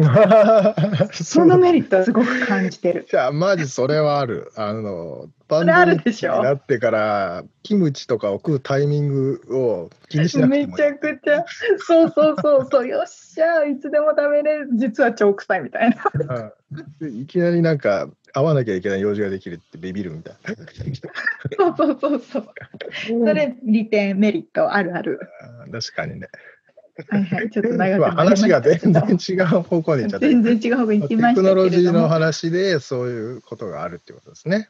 [1.14, 3.08] そそのメリットはすごく感じてる。
[3.12, 4.52] いや、マジそれはある。
[4.56, 10.68] あの、パンれあるデミックでしょになってから、キムチとかを食うタイミングを気にしなくてもいい。
[10.68, 11.46] めちゃくちゃ、
[11.80, 16.52] そうそうそうそう、よっしゃ、いつでも食べれる、実は超臭いみたいな。
[17.02, 20.56] うんいきなりなんか、会わなきゃいけない用事ができるってビビるみたいな。
[21.58, 22.54] そうそうそうそう。
[23.06, 25.20] それ、利点、メリットあるある。
[25.66, 26.28] うん確かにね。
[27.08, 30.28] はいはい、ちょっと長く話が全然け違う方向に行っちゃどった。
[30.28, 32.08] 全然違う方が行きまテクノしたけれロジーの。
[32.10, 34.70] 話でそういうことがあるってことですね。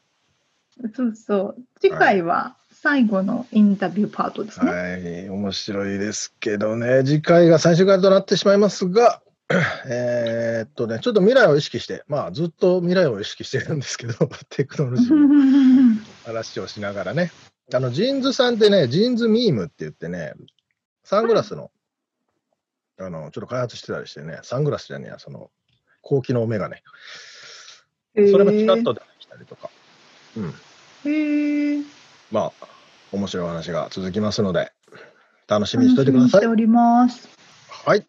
[0.93, 1.55] そうそう。
[1.81, 4.71] 次回は最後のインタビューパートですね。
[4.71, 9.21] はい、面白いですけどね、次回が最終回となってしまいますが、
[9.89, 14.13] えーっとね、ちょっと未来を意識して、まあずっと未来を意識してるんですけど、
[14.49, 15.27] テクノロジーの
[16.25, 17.31] 話をしながらね、
[17.73, 20.33] あの JINS さんってね、 JINS MEME って言ってね、
[21.03, 21.71] サングラスの、
[22.99, 25.49] あのちょっと開発してたりしてね、サングラスじゃねえや、その
[26.01, 26.83] 高機能メガネ、
[28.13, 29.71] それもちらっと出てきたりとか、
[30.37, 30.53] うん、
[31.11, 31.83] へえ。
[32.31, 32.67] まあ、
[33.11, 34.71] 面白い話が続きますので、
[35.47, 36.47] 楽しみにしておいてください楽しみにして。
[36.47, 37.29] おります。
[37.67, 38.05] はい。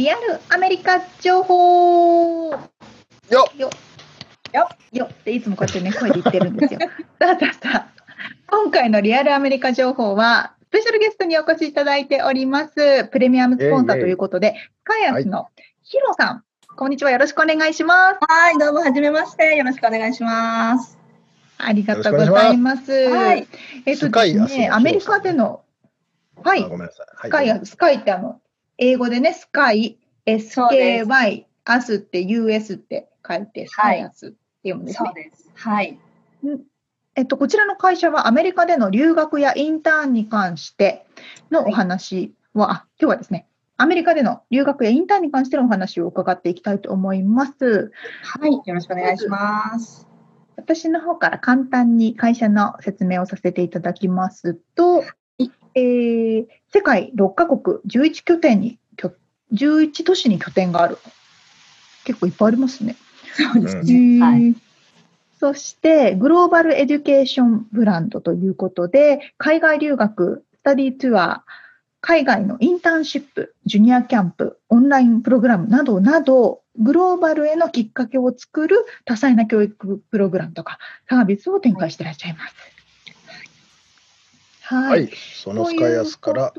[0.00, 2.52] リアルアメリカ情報。
[2.52, 3.58] よっ。
[3.58, 3.68] よ
[4.54, 5.14] よよっ。
[5.24, 6.80] ていつもこうやってね声で言ってるんですよ。
[7.20, 7.86] さあさあさあ。
[8.46, 15.48] 今回のリアルアメリカ情報はスペシャルゲストにお越しいただいておりますプレミアムスポンサーということでスカイアスの
[15.82, 16.44] ヒロさん、
[16.76, 17.10] こんにちは。
[17.10, 18.18] よろしくお願いします。
[18.26, 19.54] はい、どうもはじめまして。
[19.54, 20.96] よろしくお願いします。
[21.58, 22.90] ありがとうございます。
[22.90, 23.46] はい。
[23.84, 25.60] えっとですね、アメリカでの
[26.42, 26.64] はい。
[26.64, 27.06] あごめんなさい。
[27.06, 27.28] はい。
[27.28, 28.40] スカイアス、スカイってあの
[28.80, 34.36] 英語でねスカイ SKY アスって US って書いて、スカイアスって
[34.70, 35.06] 読むんですね。
[35.06, 35.50] そうです。
[35.54, 35.98] はい。
[37.14, 41.06] えっと、こちらの会社はアメリカでの留学やインターンに関して
[41.50, 47.92] のお話は、あ今日はですね、アメリカでの留学やインターンに関してのお話を伺っていきたいと思います。
[48.22, 48.52] はい。
[48.52, 50.08] よろしくお願いします。
[50.56, 55.04] 私の方から簡単に会社の説明をさせていただきますと、
[55.74, 59.12] えー世界6カ国11拠点に、拠
[59.52, 60.98] 11都市に拠点がある。
[62.04, 62.96] 結構いっぱいありますね。
[63.34, 63.92] そうですへね。
[63.92, 64.54] ーはい。
[65.38, 71.40] そして、グローバルエデュケーションブランドということで、海外留学、スタディトゥアー、
[72.02, 80.78] 海外のインターンシップ、ジュニアキャンプ、オンラインプログラムなどなど、グローバルへのきっかけを作る多彩な教育プログラムとか
[81.08, 82.54] サービスを展開していらっしゃいます。
[84.70, 84.90] はい。
[84.90, 86.52] はい、そのスカイアスから、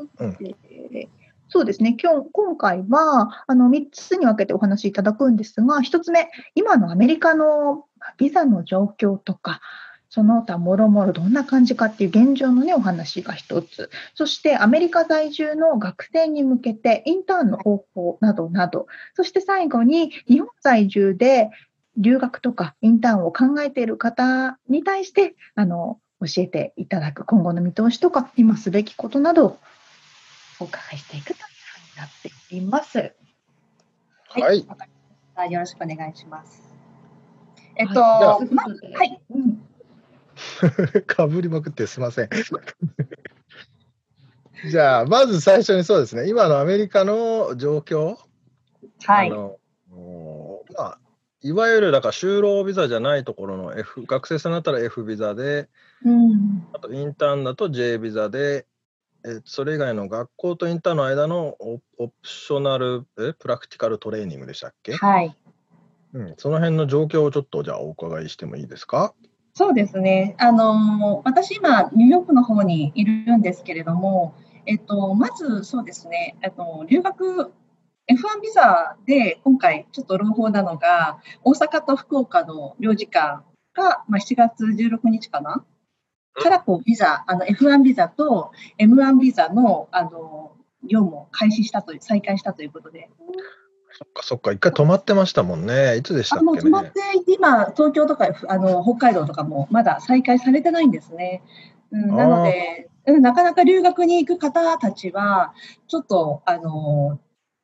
[1.47, 7.85] そうですね、今日今回はあの3つに分けてお話しいただくんですが、1つ目、今のアメリカの
[8.17, 9.61] ビザの状況とか、
[10.09, 21.49] その他もろもろどんな感じかっていう現状のね、お話が1つ、そしてアメリカ在住の学生に向けてインターンの方法などなど、そして最後に日本在住で
[21.95, 29.57] 留学とかインターンを考えている方に対して、あの教えていただく今後の見通しとか、今すべきことなどを
[30.59, 32.09] お伺いしていくというふうになっ
[32.49, 33.13] ています。
[34.29, 36.61] はいわかりましたよろしくお願いします。
[37.75, 38.69] えっと、はいまは
[39.03, 39.21] い。
[39.31, 39.65] うん
[41.05, 42.29] かぶりまくってすみません。
[44.69, 48.17] じゃあ、まず最初にそうですね、今のアメリカの状況、
[49.05, 49.31] はい。
[51.43, 55.69] いわゆるだから就労ビザじゃないところの F、学生さんだったら F ビザで、
[56.03, 58.65] うんあとインターンだと J ビザで、
[59.25, 65.35] えそれ以外の学校とインターンの間のオオプショナルえプラクティカルトレーニングでしたっけ、はい。
[66.13, 69.13] うん、その辺の状況をちょっとじゃあお伺いしてもいいですか？
[69.53, 70.35] そうですね。
[70.39, 74.33] あの、私今、ニューヨークの方にいるんですけれども、
[74.65, 77.51] えっと、まずそうですね、あの留学、
[78.09, 85.63] F1 ビザで今回ちょっと朗報なのが、大阪と福岡の領事館が、まあ、7月16日かな？
[86.33, 93.09] からこうビザ、あの F1 ビザと M1 ビザのあの業務を開始したという、再開したということで、
[93.93, 95.97] そっかそっか、一回止まってましたもんね。
[95.97, 97.01] いつでしたっけあもう止まっねて
[97.33, 101.43] 今、東京とかあの北海道とかもまだ再開されてないんですね。
[101.91, 105.53] うん、なので、うん、なかなか留学に行く方たちは、
[105.87, 107.19] ちょっと、あの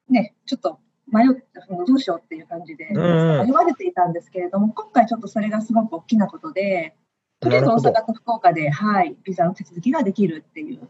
[0.09, 0.79] ね、ちょっと
[1.11, 6.95] 迷って、どうしようっていう感じで、うんうん迷われていたんですけれども、今回ちょっとそれがすごく大きなことで、
[7.39, 10.85] とりあえず大阪と福岡で、はい、ビザの手続きができるっていう、ちょ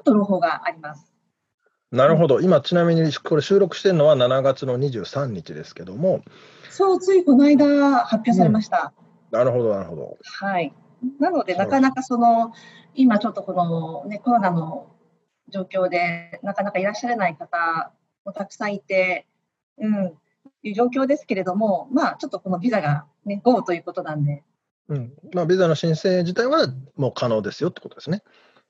[0.00, 1.12] っと朗報があります。
[1.90, 6.22] なるほど、今ちなみにこれ収録してるのは7月の23日ですけども、
[6.70, 8.92] そう、ついこの間発表されました。
[9.30, 10.18] なるほど、なるほど。
[10.22, 10.72] はい。
[11.18, 12.52] なので、なかなかその、
[12.94, 14.86] 今ちょっとこの、ね、コロナの
[15.48, 17.92] 状況で、なかなかいらっしゃらない方
[18.28, 19.26] もたくさんいて、
[19.78, 20.12] うん、
[20.62, 24.42] いう状況ですけれども、まあ、ちょっとこのビザが、ね、GO ということなんで、
[24.88, 28.22] うんまあ、ビザの申請自体はもう可能ですよってことですね。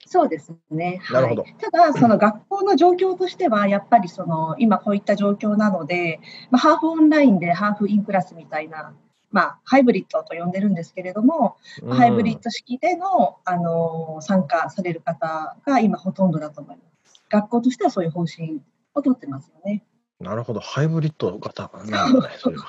[0.07, 1.01] そうですね。
[1.11, 8.94] なるほどはい、ただ、その学校の状況としては、やっぱりその今こういった状況なので、まあ、ハーフオンラインでハーフインクラスみたいな、
[9.31, 17.23] まあ、ハイブリッドと呼んでるんですけれども、うんハイブリッド式での、あの参加される方が今ほとんどだと思います。
[17.29, 18.61] 学校としてはそういう方針
[18.98, 19.84] を取ってますよね。
[20.20, 22.64] なるほど、ハイブリッド型なんだね、それは。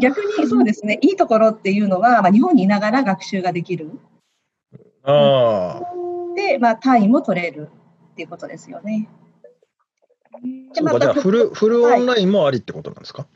[0.00, 3.98] 逆にそうですね、いいところっていうのは、まあ、日本にいながら学習ができる。
[5.02, 7.70] ああ、で、まあ、単位も取れる
[8.12, 9.08] っていうことですよね。
[10.74, 13.26] でそうか、じゃあフルフルオンラインもありってことなんですか、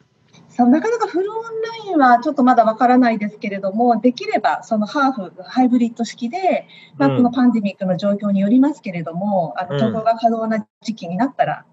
[0.51, 11.65] そうなかなかフルオンラインはちょっとまだわからないですけれども、できればそのハーフ、ハイブリッド式で、まあ、うんこのパンデミックの状況によりますけれども、あうんの渡航が可能な時期になったら、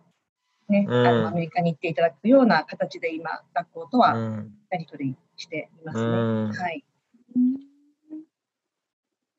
[0.71, 6.03] ねうんあのアメリカに行っていただくような形で今、学校とはうんやり取りしていますね。
[6.03, 6.07] う
[6.47, 6.83] んはい、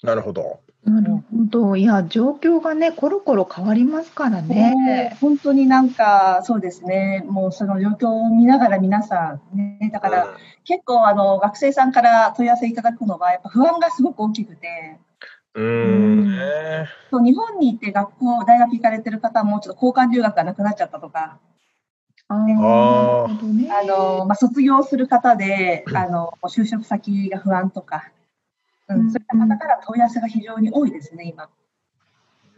[0.02, 0.60] なるほど。
[0.84, 1.76] なるほど。
[1.76, 5.16] いや、状況がね、コロコロ変わりますからね。
[5.20, 14.98] 本当になんかそうですね、もうその状況を見ながら皆さん、ね、だから、結構あの学生さんから問い合わせいただくのは、やっぱ不安がすごく大きくて、
[15.54, 21.38] うーん、ねそう日本に行って学校、大学行かれてる方も、ちょっと交換留学がなくなっちゃったとか、
[22.28, 23.68] あーなるほどね。
[23.70, 28.10] あのまあ、卒業する方であの就職先が不安とか、
[28.88, 29.06] ううん。
[29.06, 31.50] ん、そういった方から問い合わせが非常に多いですね、今。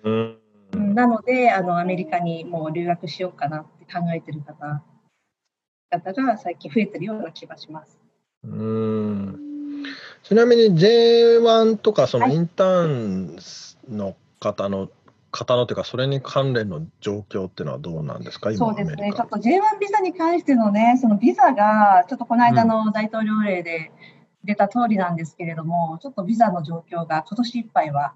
[0.04, 0.38] うん。
[0.72, 0.94] うん。
[0.94, 4.82] なのであの、アメリカにもう留学しようかなって考えてる方
[5.90, 7.98] 方が最近増えてるような気がします。
[8.44, 9.43] うん
[10.24, 13.38] ちなみに J1 とかそのインターン
[13.88, 14.88] の方の
[15.30, 23.90] 方のというか、それに関連の状況っていうのはどうなんですか、今そうですね、ちょっと J1 ビザに関してのね、そのビザが、ちょっとこの間の大統領令で
[24.44, 28.14] 出た通りなんですけれども、ちょっとビザの状況が今年いっぱいは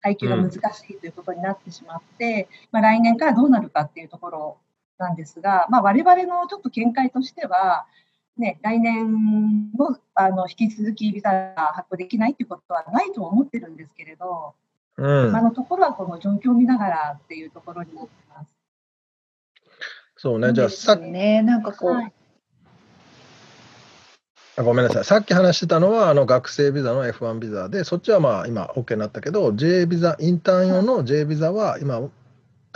[0.00, 0.58] 配給が難し
[0.90, 4.56] いということになってしまって、うん、まあ、来年からどうなるかっていうところ
[4.98, 7.86] なんですが、まあ、我々のちょっと見解としては、
[8.38, 9.12] ね、来年
[9.72, 14.54] もあの引き続きビザが発行できないということはないと思ってるんですけれど、
[14.98, 18.54] うん、今のところはこの状況を見ながらっていうところになってます。
[20.16, 22.12] そうね、じゃあさっき、ね、なんかこう、はい。
[24.62, 32.00] ごめんなさい、さっき話してたのはあの学生ビザの F1 ビザで、そっちはまあ今 OK になったけど、J ビザ、インターン用の J ビザは今、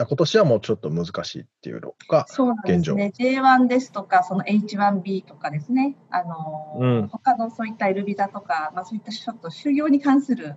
[0.07, 2.27] 今年はもうちょっと難しいっていうのが
[2.65, 2.93] 現状。
[2.93, 10.57] そうですね、J1 ですとか、その H1B とかですね、あの、うん、他のそういった L ビザとか、まあ、そういったちょっと就業に関する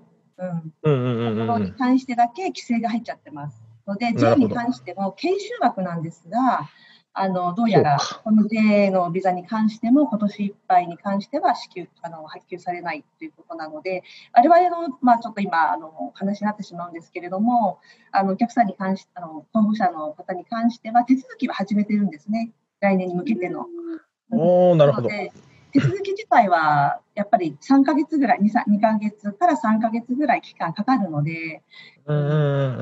[0.83, 3.61] うん、ところに関してだけ規制が入っちゃってます。
[3.85, 6.69] ので、J に関しても研修枠なんですが、
[7.15, 14.03] あのどうやらこの J のビザに関しても、今年いっぱいに関しては支給あの発給されないということなので、
[14.33, 17.79] 我々の、まあ、ちょっと今あの、話になってしまうんですけれども、
[18.11, 23.67] あのお客さんに関して、あの候補者の方に関しては、手続きは始めてるんですね、来年に向けての。
[24.31, 25.09] おなるほど
[25.73, 31.63] 手続き自体はやっぱり3か月ぐらい2、2ヶ月から3か月ぐらい期間かかるので、
[32.05, 32.33] うんうんう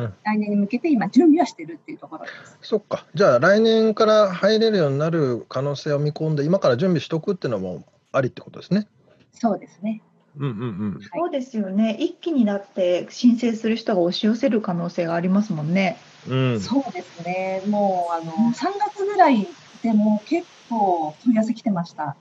[0.08, 2.58] ん、来年に向けて今、準備はしてるっていうところです。
[2.62, 8.88] そっか、じゃあ来年から入れるようになる可能性を見込んで、今から準備しとくっていうのもありってことですね。
[9.32, 10.02] そうですね。
[10.38, 15.98] うんうんうん、そうですよね、一気になって申請する人が押し寄せる可能性がありますもんね。
[16.30, 19.48] うん、そうですね、もうあの、3月ぐらい
[19.84, 22.16] でも結構問い合わせ来てました。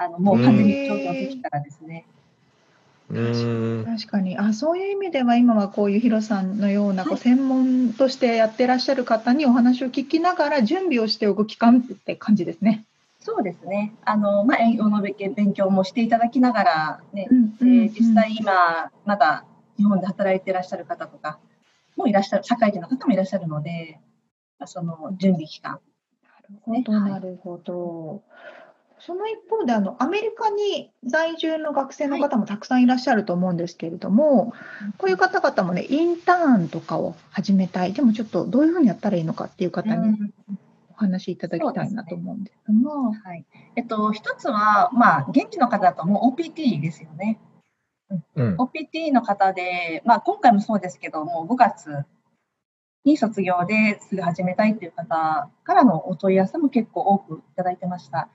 [0.00, 2.06] あのもう完全に調整できたらですね。
[3.12, 4.38] 確かに。
[4.38, 12.86] あそういう意味では今はこういうヒロさんのようなこう専門としてやってらっしゃる方にお話を聞きながら準備をしておく期間って感じですね。
[13.18, 13.92] そうですね。
[14.06, 19.44] あのまあ英語の勉強もしていただきながらね、うんうんうん、実際今まだ
[19.76, 21.38] 日本で働いていらっしゃる方とか
[21.96, 24.00] もいらっしゃる社会人の方もいらっしゃるので、
[24.64, 25.78] その準備期間、
[26.68, 28.20] ね、なるほど、はい
[29.00, 37.92] その一方であのアメリカに在住の学生の方もたくさんいらっしゃると思うんですけれども、はい、こういう方々もねインターンとかを始めたい。
[37.92, 40.32] でもちょっとどういうふうにやったらいいのかっていう方に
[40.90, 43.46] お話しいただきたいなと思うんですが、ね、はい。
[43.76, 47.38] えっと、一つは、まあ、現地の方だともう OPT ですよね。
[48.36, 52.04] うん、OPT の方で、まあ、今回もそうですけども5月
[53.04, 58.28] に卒業ですぐ始めたいという方からのお問い合わせも結構多くいただいてました。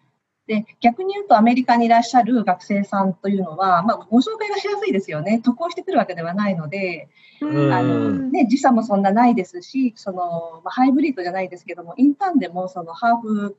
[0.47, 5.41] で逆に言うとアメリカにいらっしゃる学生さんというのは、まあ、ご紹介がしやすいですよね。
[5.43, 7.09] 渡航してくるわけではないので、
[7.41, 7.45] あ
[7.81, 13.57] のね、時差もそんなないですしその、まあ、ハイブリッドじゃないですけどもインターンでもそのハーフ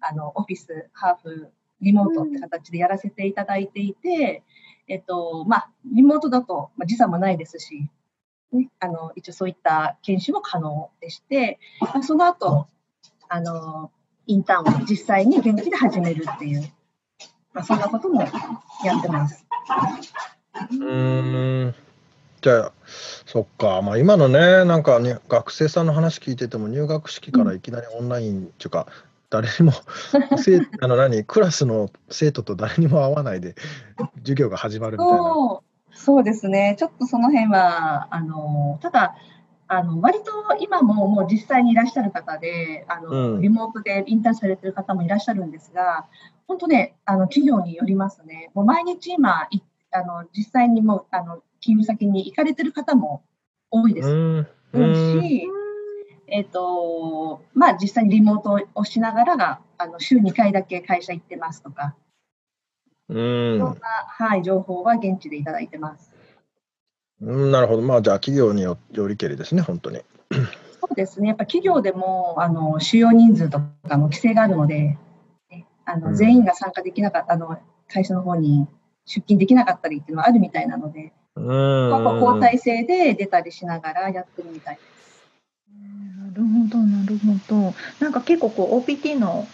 [0.00, 4.42] あのオフィスハーフリモートって形でやらせていただいていて、
[4.86, 7.90] えっとまあ、リモートだと、まあ、時差もないですし、
[8.52, 12.66] ね、あの一応そういった研修も可能でして、まあ、その後
[13.28, 13.90] あの
[14.28, 16.60] インターンを実際に現地で始めるっていう、
[17.52, 18.28] まあ、そんなこともや
[18.96, 19.44] ってます。
[20.70, 21.74] うん。
[22.42, 22.72] じゃあ、
[23.26, 28.86] そっか、まあ、今のね、なんか、ね、学生さんの話聞いてても、入学式からいきなりオンラインっていうか、
[29.30, 29.72] 誰にも
[30.80, 33.56] あの何クラスの生徒と誰にも会わないで
[34.20, 35.60] 授業が始まるみたいな。
[35.92, 39.16] そうですね、ちょっとその辺は、あのただ、
[39.68, 46.06] あの割と今ももう実際にいらっしゃる方であの、うん、リモートでインターンされてる方もいらっしゃるんですが
[46.46, 49.60] 本当ねあの企業によりますねもう毎日今い
[49.90, 53.22] あの実際にもあの勤務先に行かれてる方も
[53.70, 54.08] 多いです。
[54.08, 54.40] う
[54.80, 55.46] ん、し、
[56.28, 61.94] えっ、ー、とまあ実際にリモートをしながらがあの週2回だけ会社行ってますとか、
[63.08, 66.17] うん、そんな、はい、情報は現地でいただいてます。
[67.20, 70.00] うんなるほど、まあ、じゃあ、企業によりけりですね、本当に。
[70.80, 74.96] そうですね、やっぱ企業でもあの主要人数とかの規制があるので、
[75.84, 77.58] あの全員が参加できなかった、あの
[77.88, 78.66] 会社の方に
[79.06, 84.88] 出勤できなかったりっていうのはあるみたいなので、うん交代制で出たりしながらやってるみたいです。
[85.72, 87.74] なるほど、なるほど。
[88.00, 89.46] なんか結構こう OPT の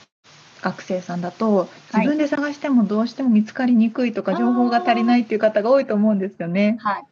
[0.63, 6.79] 学生さんだと自分で探してもどうしても見つかりにくいとか、情報が足りないっていう方が多いと思うんですよね。
[6.81, 7.05] はい、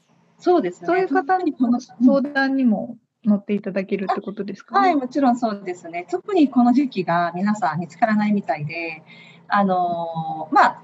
[0.42, 0.86] そうですね。
[0.88, 6.06] そういう方にこの相談にも乗っていただけるってことですか、はい、もちろんそうですね。
[6.10, 9.04] 特にこの時期が皆さん見つからないみたいで、
[9.46, 10.82] あのまあ、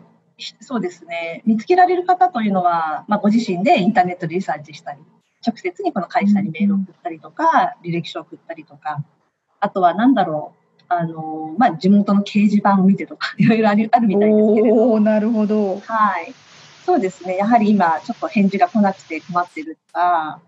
[0.61, 5.01] そうですね、見つけられる方というのは、まあ、ご自身でインターネットでリサーチしたり、
[5.45, 9.03] 直接にこの会社にメールを送ったりとか、履歴書を送ったりとか、
[9.59, 15.01] あとは何だろう、あのまあ、地元の掲示板を見てとか、いろいろあるあるみたいですけれど。
[15.01, 15.81] なるほど。
[15.81, 16.33] はい。
[16.89, 20.41] そうですね、やはり今、ちょっと返事が来なくて困ってるとか、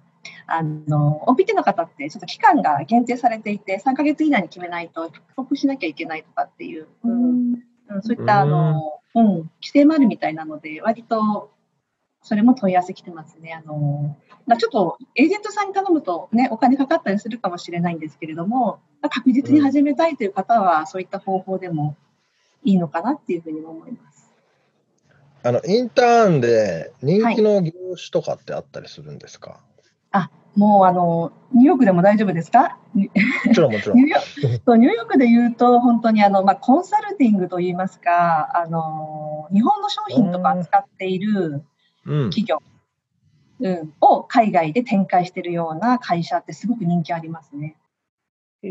[0.47, 7.57] あの、OPT の方ってちょっと期間が限定されていて、3ヶ月以内に決めないと帰国しなきゃいけないとかっていう、うん、
[8.01, 11.51] そういったあの、うん、規制もあるみたいなので、割と
[12.22, 13.53] それも問い合わせ来てますね。
[13.53, 14.16] あの、
[14.47, 21.99] まあ、ちょっとエージェントさんに頼むとね、お金かかったりするかもしれないんですけれども、まあ、確実に始めたいという方は、そういった方法でも
[22.64, 24.20] いいのかなっていうふうに思います。
[25.43, 29.61] あの、インターンで人気の業種とかってあったりするんですか、はい、
[30.12, 32.78] あ、もうあの、ニューヨークでも大丈夫ですか？
[32.95, 33.99] もちろんもちろん。
[33.99, 41.62] ニューヨークで言うと、本当にあの、まあ、コンサルティングといいますか、あの、日本の商品とか扱っている
[42.05, 42.62] 企業、
[43.61, 47.76] うん、うん、を海外で展開しているような会社ってすごく人気ありますね。
[48.63, 48.67] そ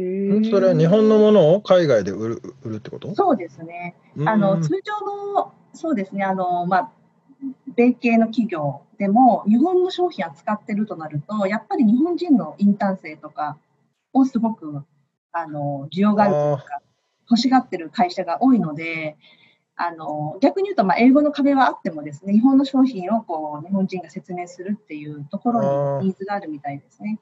[0.60, 3.16] れは日本のものを海外で売る売るってこと？
[3.16, 3.96] そうですね。
[4.26, 6.92] あの通常の、そうですね、あのまあ、
[7.76, 13.58] 米系の企業でも日本の商品扱ってるとなると、やっぱり日本人のインターン生とか
[14.14, 14.84] をすごく
[15.32, 16.82] あの需要があるというか、
[17.30, 19.18] 欲しがってる会社が多いので、
[19.76, 27.18] あの逆に言うと、まあ、英語の壁はあってもですね、日本の商品をこう日本人が説明するっていうところにニーズがあるみたいですね。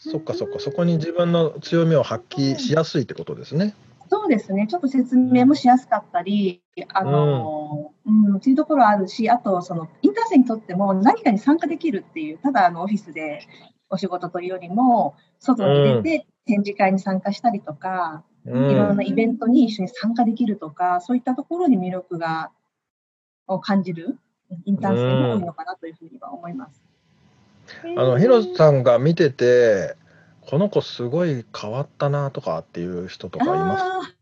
[0.00, 3.74] そっかそっか、そこに自分の強みを発揮しやすいってことですね。
[4.08, 13.46] そうですね、ちょっと説明もしやすかったり、あの、うん、うん、いうところあるし、あと、その、インター生にとっても何かに参加できるっていう、ただ、あの、オフィスで
[13.88, 22.50] お仕事というよりも、外に出て展示会に参加したりとか、うん、いろんなイベントに一緒に参加できるとか、そういったところに魅力が、
[23.46, 24.18] を感じる
[24.64, 26.89] インターン生も多いのかなというふうには思います。
[27.96, 29.96] あの、広瀬さんが見てて、
[30.42, 34.16] この子すごい変わったなとかっていう人とかいます？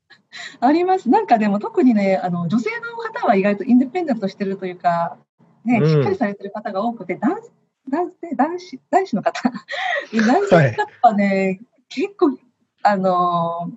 [0.61, 1.09] あ ります。
[1.09, 5.17] なんかでも特にね、あの女性の方は意外とインディペンデントしてるというか、
[5.65, 7.41] ね、しっかりされてる方が多くて、男
[7.89, 9.43] 男性男子男子の方、
[10.13, 12.39] 男性の方はね、はい、結構、
[12.83, 13.73] あの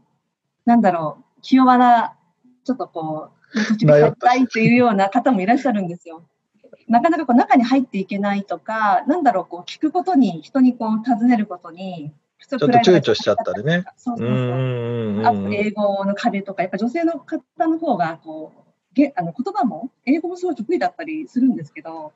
[0.65, 2.15] なんだろう、気弱な、
[2.65, 6.23] ちょっとこう、土地に帰ったいっていうような方もいらっしゃるんですよ。
[6.91, 12.11] なかなかこう中に入っていけないとか、なんだろう、こう聞くことに、人にこう尋ねることに、
[12.47, 13.85] ちょっと躊躇しちゃったりね。
[13.97, 15.21] そうそうそう。
[15.25, 18.61] あと英語の壁とか、やっぱ女性の方の方がこう
[18.93, 22.13] げあの言葉も英語もすごい得意だったりするんですけど、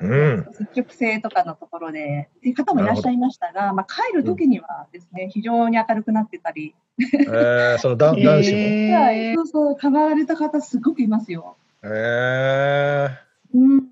[0.00, 11.56] うん、積極性とかのところでっていう方もいらっしゃいましたが、まあ、帰る時にはですね、うん、非常に明るくなってたり、えー、その男子も、えー、はい、そうそう変わられた方すごくいますよ。
[11.82, 13.87] えー、うん、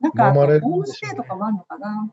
[0.00, 2.10] なんかホームステイとかもあるのかな？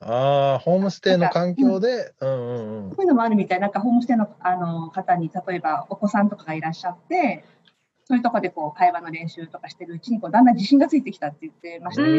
[0.00, 7.44] ああ、ホームステイの環境で、うんうんうん、そういうのもあるみたい、なんかホームステイのあの方に、例えばお子さんとかがいらっしゃって、
[8.04, 12.14] そういうところでこう会話の練習とかしてるうちにこう、だんだん自信がついてきたって言ってましたけど。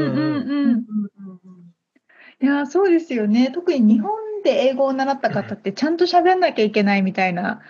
[2.42, 3.52] いやそうですよね。
[3.52, 4.12] 特に日本
[4.44, 7.62] で英語を習った方って、ちゃんと喋んなきゃいけないみたいな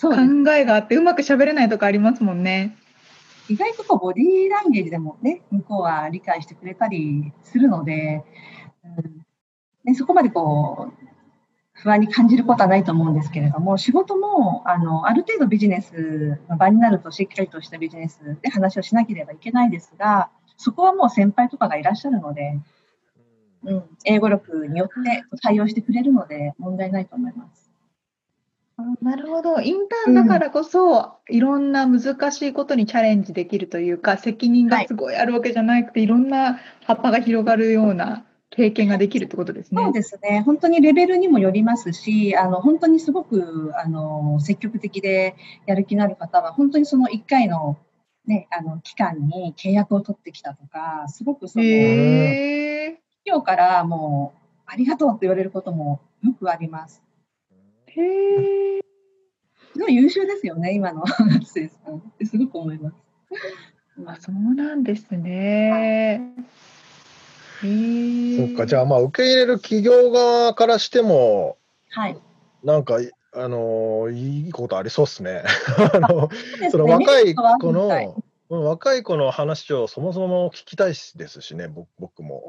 [0.00, 0.14] 考
[0.52, 2.76] えがあって、うまく喋れないとかありますもんね。
[3.48, 8.24] 意外とこうボディーランゲージでもね、向こうは理解してくれたりするので、
[8.84, 9.22] うん
[9.84, 11.06] でそこまでこう
[11.72, 22.60] 不安に感じることはないと思うんですけれども、仕事もあのある程度ビジネスの場になるとしっかりとしたビジネスで話をしなければいけないですが、そこはもう先輩とかがいらっしゃるので、
[23.64, 27.61] うん、英語力によって対応してくれるので問題ないと思います。
[29.00, 29.60] なるほど。
[29.60, 39.82] インターンだからこそ、うん、いろんな難しいことにチャレンジできるというか、責任がすごいあるわけじゃなくて、はい、いろんな葉っぱが広がるような経験ができるってことですね。
[39.82, 40.42] そうですね。
[40.44, 47.78] 本当にレベルにもよりますし、あの本当にすごくあの積極的でやる気のある方は、本当にその1回の,、
[48.26, 57.02] ね、あの期間に契約を取ってきたとか、すごくその企業からもうありがとうって言われることもよくあります。
[57.96, 58.80] へえ。
[59.72, 62.96] すごい優秀ですよね、今の学生さんってすごく思います。
[64.06, 66.10] あ、そうなんですね。
[66.10, 66.52] はい
[67.62, 71.58] そっか、じゃあ、まあ、受け入れる企業側からしても、
[71.90, 72.18] はい。
[72.64, 72.98] なんか、
[73.34, 75.42] あのいいことありそうっすね。
[75.94, 76.28] あの、
[76.70, 80.94] その若い子の、若い子の話をそもそも聞きたいで
[81.28, 81.68] すしね、
[81.98, 82.42] 僕も。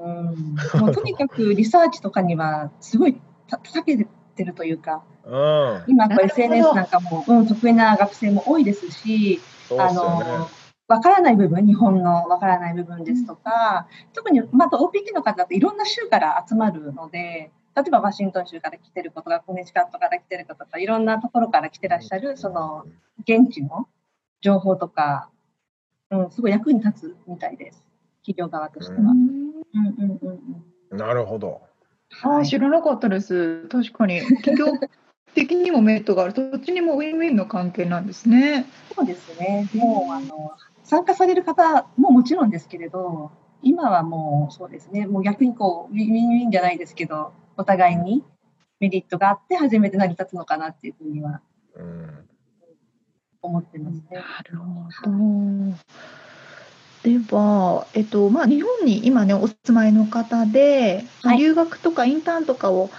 [0.76, 3.84] うん、もうとにかくリサーチとかにはすごいた避
[4.34, 5.84] けてるというか、うん。
[5.88, 10.49] 今こう SNS なんかも、うん、得意な学生も多いですし、すよねの。
[10.88, 22.86] わからない部分、日本のわからない部分ですとか、特にまた OPT の方だといろんな州から集まるので、例えばワシントン州から来てる子とか、コネチカットから来てる子とか、いろんなところから来てらっしゃる、その
[23.21, 23.88] 現地の
[24.41, 25.29] 情報とか、
[26.11, 27.88] うん、すごい役に立つみたいです、
[28.25, 28.99] 企業側としては。
[28.99, 31.61] うんうんうんうんうんなるほど。
[32.22, 33.68] ああ、はい知らなかったです。
[33.68, 34.22] 確かに。
[34.22, 34.68] 企業
[35.34, 36.34] 的にもメリットがある。
[36.34, 38.66] どっちにもウィンウィンの関係なんですね。
[38.95, 39.70] そうですね。
[39.74, 40.51] もうあの
[40.84, 45.07] 参加される方ももちろんですけれど、今はもうそうですね。
[45.07, 48.24] もう逆にこうウィンウィンじゃないですけど、お互いに
[48.80, 51.41] メリットがあって初めて成り立つのかなっていうふうには
[51.76, 52.30] うん。
[53.41, 54.03] 思ってますね。
[54.11, 55.11] なるほど。
[57.04, 62.89] では、えっとまあ、日本に今ね、お住まいの方で、はい留学とかインターンとかを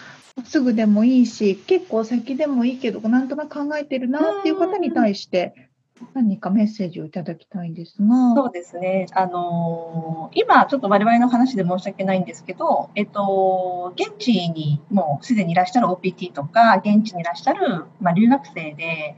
[0.45, 5.71] すぐでもいいし、結構先でもいいけど、なんとなく考えてるなっていう方に対して、
[6.13, 8.35] 何かメッセージをいただきたいんですが。
[8.35, 9.07] そうですね。
[9.13, 19.17] あのー今ちょっと我々の話で申し訳ないんですけど、えっと現地にもうすでにいらっしゃる OPT とか現地にいらっしゃるまあ留学生で、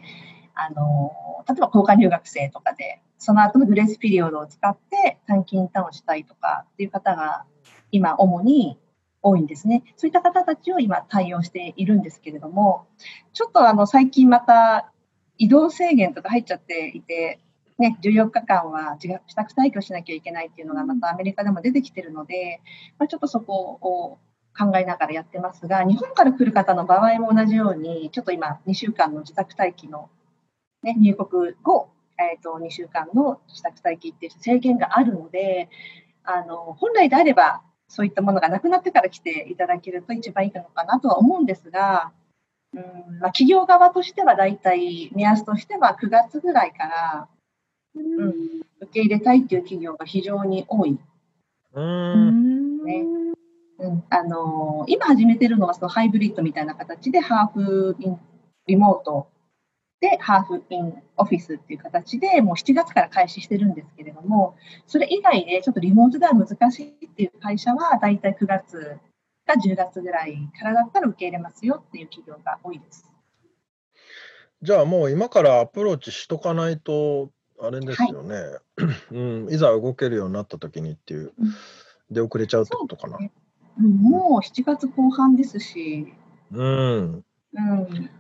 [0.55, 7.45] あのー例えば交換留学生とかで、その後のグレースピリオドを使って短期インターンをしたいとかっていう方が
[7.91, 8.79] 今主に
[9.23, 9.83] 多いんですね。
[9.97, 12.87] そういった方たちを今対応しているんですけれども、
[13.33, 14.93] ちょっとあの最近また
[15.39, 17.41] 移動制限とか入っちゃっていて、
[17.79, 22.63] ね、14日間は自宅待機をしなきゃいけないっていうのがまたアメリカでも出てきてるので、
[22.99, 24.19] まあ、ちょっとそこを
[24.59, 30.09] 考えながらやってますが、日本から来る方の場合も同じように、ちょっと今2週間の自宅待機の、
[30.83, 35.69] ね、入国後、えー、と2週間の自宅待機っていう制限があるので、
[36.25, 42.13] あの本来であればそういったものがなくなってから来ていただけると一番いいのかなとは思うんですが、
[42.75, 42.83] うん
[43.21, 47.29] まあ、企業側としては大体目安としては9月ぐらいから、
[47.95, 48.29] うん、
[48.81, 50.99] 受け入れたいっていう企業が非常に多い。
[51.75, 51.81] う。
[51.81, 53.05] うんんね
[53.79, 58.19] うん、あの今始めてるのはそのハイブリッドみたいな形でハーフイン
[58.67, 59.29] リモート
[60.01, 68.99] でハーフインオフィスっていう形でもう7月から開始してるんですけれどもそれ以外でちょっとリモートでは難しいっていう会社はだいたい9月
[69.47, 73.11] か10月ぐらいからだったら受け入れますよっていう企業が多いです。
[74.63, 77.31] じゃあもう今からアプローチしとかないと、
[77.61, 78.37] あれですよね。
[79.13, 79.49] うん。
[79.51, 81.55] いざ動けるようになった時にっていううん、
[82.11, 83.19] 出遅れちゃうってことかな。
[83.19, 83.31] ね
[83.79, 86.13] うんもう7月後半ですし、
[86.51, 87.25] うん。
[87.55, 88.11] うん、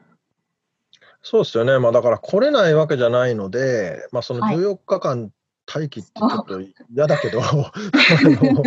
[1.28, 1.76] そうですよね。
[1.80, 5.32] まあだから来れないわけじゃないので、まあそのはい14日間
[5.66, 6.60] 待機ってちょっと
[6.94, 8.62] 嫌だけど、 あの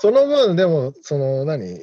[0.00, 1.78] その分でも、その何、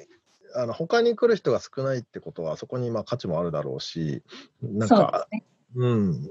[0.54, 4.22] あの他に来る人が少ないってことは、そこにまあ価値もあるだろうし、
[4.62, 5.46] なんかす、ね。
[5.76, 6.30] うん、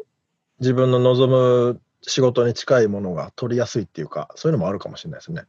[0.61, 5.45] 自分の望む仕事に近いものが取りやすいっていうか、そういうのもあるかもしれないですね。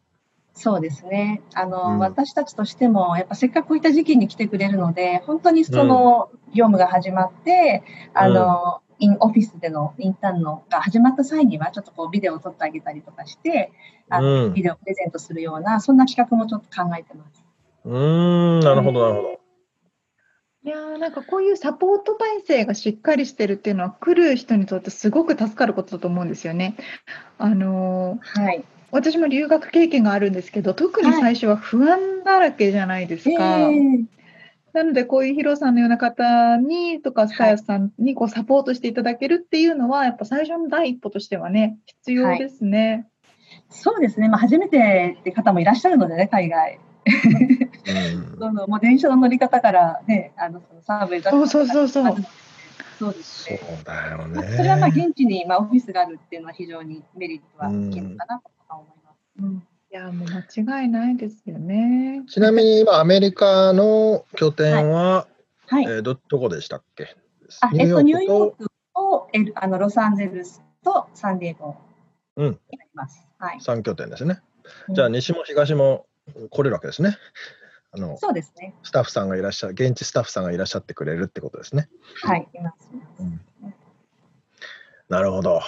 [0.55, 1.41] そうですね。
[1.53, 7.83] あの、うん私たちとしても、やっぱせっかくこういった時期に来てくれるので、本当にその業務が始まって、
[8.13, 13.73] あの、インオフィスでのインターンのが始まった際には、ちょっとこうビデオを撮ってあげたりとかして、
[14.09, 17.43] あのうんビデオをプレゼントするような、そんな企画もちょっと考えてます。
[17.83, 19.39] うーん、なるほど、なるほど。
[20.63, 26.75] いやーなんかこういうサポート体制がしっかりしてるっていうのは来る人にとってすごく助かることだと思うんですよね。
[27.37, 28.65] あのーはい。
[28.91, 33.31] 私も留学経験があるんですけど特に最初は不安だらけじゃないですか。
[33.31, 34.05] えー
[34.73, 43.07] なのでこういうヒロさんのような方にとかスカヤさんにこうサポートしていただけるっていうのはやっぱ最初の第一歩としてはね必要ですね。
[43.69, 44.27] そうですね。
[44.29, 46.79] まあ、初めてって方もいらっしゃるのでね、海外。
[47.05, 52.15] うんどんどんもう電車の乗り方からね、あの、そのサーベイそうそうそうそう。
[52.99, 53.61] そうですそうね。
[53.83, 55.05] だよまあそれはまあね。
[55.05, 59.17] 現地にまあオフィスがあるっていうのは非常にメリットは大きいのかなと思います。
[59.39, 62.23] うんいやもう間違いないですよね。
[62.27, 65.25] ちなみに今、アメリカの拠点は、
[65.67, 65.85] はい。
[65.85, 67.15] えーど、どこでしたっけ？
[67.61, 71.75] あえっと、ニューヨとークとエルあのロサンゼルスとサンディエゴ
[72.35, 73.25] うんになります。
[73.37, 73.57] はい。
[73.59, 74.41] 3拠点ですね。
[74.89, 76.07] うんじゃあ、西も東も
[76.49, 77.17] 来れるわけですね。
[77.93, 78.73] あのそうですね。
[78.83, 81.87] スタッフさんがいらっしゃる、現地スタッフさんがいらっしゃってくれるってことですね。
[82.23, 82.49] はい。
[82.53, 82.89] います
[83.19, 83.39] うん
[85.07, 85.61] なるほど。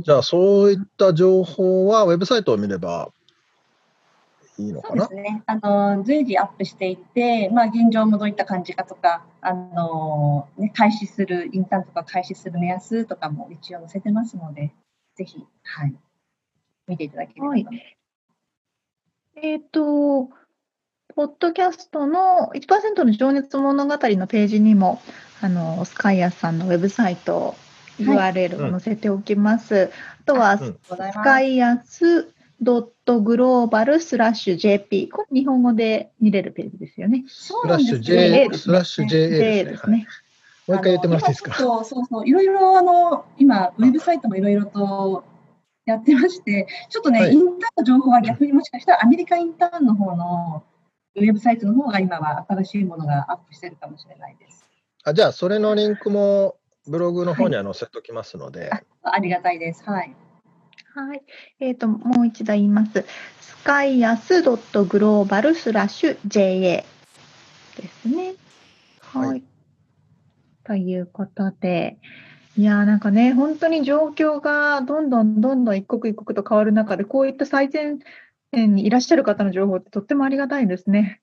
[0.00, 3.10] じゃあ、そういった情報はウェブサイトを見れば
[4.58, 5.06] いいのかな？
[5.06, 5.42] そうですね。
[5.46, 14.72] あの随時アップしていって、まあ、現状もどういった感じかとか、あのね、開始する、インターンとか開始する目安とかも一応載せてますので、
[15.16, 15.94] ぜひ、はい、
[16.86, 17.76] 見ていただければと思います。
[19.42, 20.28] えっ、と、
[21.14, 25.00] ポッドキャストの1%の情熱物語のページにも、
[25.40, 27.56] あの、スカイアさんのウェブサイト、
[28.04, 29.90] URL を載せておきます。
[30.22, 35.08] あとは、うんスカイアスドットグローバルスラッシュ JP。
[35.08, 37.24] これ日本語で見れるページですよね。
[37.26, 38.00] そうなんですね。
[38.02, 40.06] スラッシュ J ですねスラッシュ JA ですねですね。
[40.66, 41.56] もう一回言ってもらっていいですか。
[41.58, 45.24] あの今ちょっとそうそう、いろいろあの、今、ウェブサイトもいろいろと
[45.86, 50.62] やってまして、ちょっとね、はいインターンの情報は逆にもしかしたらアメリカインターンの方の
[51.16, 54.68] ウェブサイトの方が今は新しいものがアップしてるかもしれないです。
[55.02, 56.56] あじゃあ、それのリンクも
[56.90, 58.70] ブログの方には載せておきますので、
[59.02, 59.84] ありがたいです。
[59.84, 60.14] はい。
[60.94, 61.22] はい。
[61.60, 63.04] えっ、と、もう一度言います。
[63.40, 66.84] スカイアスドットグローバルスラッシュ JA
[67.76, 68.34] ですね。
[69.00, 69.28] はい。
[69.28, 69.42] はい
[70.64, 71.98] ということで、
[72.56, 77.96] いやーなんかね、本当に状況がどんどんどんどん一刻一刻と変わる中で、こういった最前
[78.54, 81.22] 線にいらっしゃる方の情報ってとってもありがたいですね。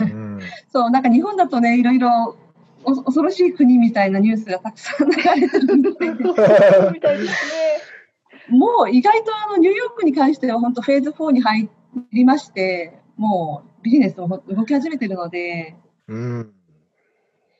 [0.00, 0.40] うん
[0.72, 2.47] そう、なんか日本だとね、いろいろお
[2.84, 5.90] 恐ろしい国みたいなニュースがたくさん流れてるんで。
[8.48, 11.68] もう意外とあのニューヨークに関しては本当フェーズ4に入
[12.12, 15.76] りまして、もうビジネスも動き始めてるので、
[16.06, 16.52] うん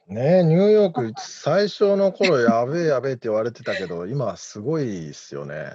[0.09, 5.67] ねえニューヨーク、最初の頃やべえやべえって言われてたけど、今すごいですよね。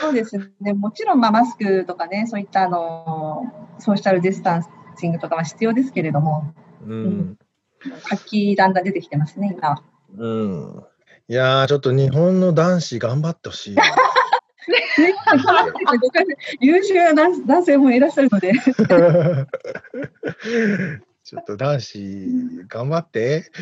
[0.00, 3.42] そうですね、もちろんまあマスクとかね、そういったあの
[3.78, 4.64] ソーシャルディスタン
[4.96, 6.54] シングとかは必要ですけれども、
[6.86, 7.38] うん。
[8.04, 9.82] 活気だんだん出てきてますね、今。
[10.16, 10.84] うん。
[11.28, 13.76] いやー、ちょっと日本の男子頑張ってほしい
[16.60, 18.52] 優秀な男男性もいらっしゃるので、
[21.24, 22.28] ちょっと男子
[22.68, 23.50] 頑張って。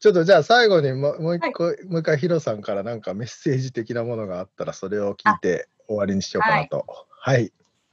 [0.00, 6.86] ちょっとじゃあ最後にももう一個、もう一回ヒロさんからなんかメッセージ的なものがあったらそれを聞いて終わりにしようかなと。
[7.20, 7.52] はい。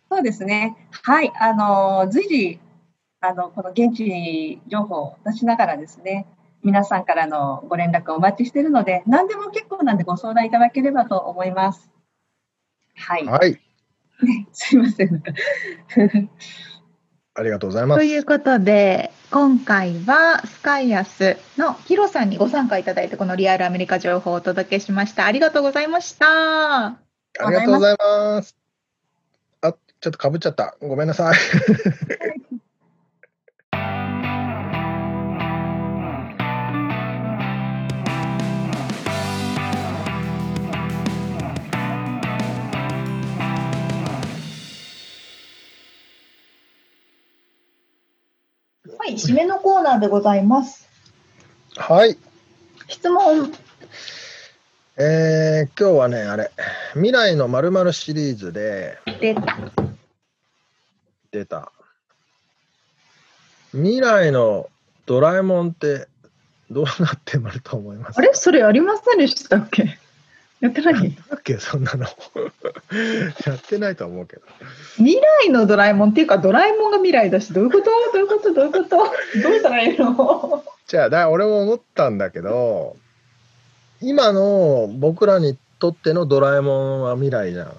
[0.10, 0.76] そうですね。
[1.04, 1.32] はい。
[1.40, 2.60] あの、随時、
[3.22, 6.26] あの、この現地情報を出しながらですね、
[6.64, 11.90] 皆さんからのご連絡をお待ちしているので、何でも結構なんでご相談いただければと思います。
[12.96, 13.26] はい。
[13.26, 13.60] はい。
[14.52, 15.22] すいません。
[17.36, 18.00] ありがとうございます。
[18.00, 25.26] ということで、今回はスカイアスのヒロさんにご参加いただいて、このリアルアメリカ情報をお届けしました。
[25.26, 26.86] ありがとうございました。
[26.86, 27.00] あ
[27.48, 28.58] りがとうございます。
[29.62, 30.76] あ、ちょっとかぶっちゃった。
[30.82, 31.36] ごめんなさい。
[49.00, 50.90] はい、締めのコーナーでございます。
[51.78, 52.18] はい。
[52.90, 53.50] 質問、
[54.98, 56.52] えー、今日はね、あれ、
[56.96, 59.58] 未来のまるシリーズで出た。
[61.32, 61.72] 出た。
[63.72, 64.70] 未来の
[65.06, 66.10] ドラえもんって
[66.70, 68.32] どうなってまると思いますあれ？
[68.34, 69.98] それありませんでしたっけ？
[70.62, 70.94] やってない
[71.30, 72.06] だっけそんなの。
[73.46, 74.42] やってないと思うけど。
[74.98, 77.86] 未来のドラえもんっていうか、ドラえもんが未来だし、どういうこと？
[77.86, 78.54] どういうこと？
[78.54, 78.98] どういうこと？
[78.98, 80.64] どうしたらいいの？
[80.86, 82.98] じゃあ、だ俺も思ったんだけど、
[84.02, 87.74] 今の僕らにとってのドラえもんは未来じゃん。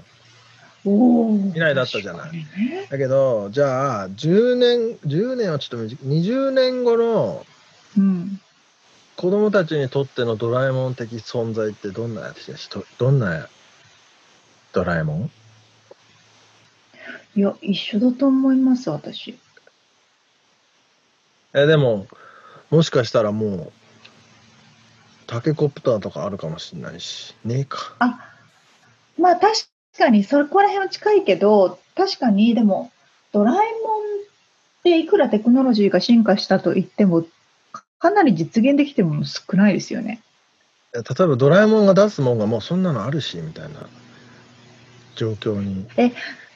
[0.82, 2.32] 未来だったじゃない。
[2.32, 2.86] ね。
[2.90, 7.44] だけど、じゃあ、10年、10年はちょっと短い、20年後の
[7.98, 8.40] うん。
[9.20, 13.50] 子供たちにとってのドラえもん的存在ってどんなやつでしどどんな
[14.72, 15.30] ドラえもん？
[17.36, 19.38] いや、一緒だと思います、私。
[21.52, 22.06] え、でも、
[22.70, 23.72] もしかしたらもう、
[25.26, 27.94] タケコプターとかあるかもしれないし、ねえか。
[29.18, 29.66] まあ確
[29.98, 32.90] かにそこら辺は近いけど、確かにでも、
[33.32, 33.66] ドラえもんっ
[34.82, 37.26] ていくらテクノロジーが進化したと言っても、
[38.00, 40.20] かなり実現できてるもの少ないですよね。
[40.94, 43.86] え例えばドラえもんが出すもんがもうそんなのあるし、みたいな
[45.14, 45.86] 状況に。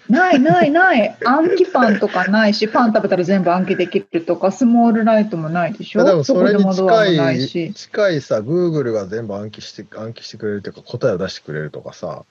[0.08, 1.16] ないないない。
[1.24, 6.04] 暗記パンとかないし、パン食べたら全部暗記できるとか、スモールライトもないでしょ？
[6.04, 7.48] でもそれに近い。
[7.74, 12.24] 近いさ、Google が全部暗記して、暗記してくれるというか、答えを出してくれるとかさ、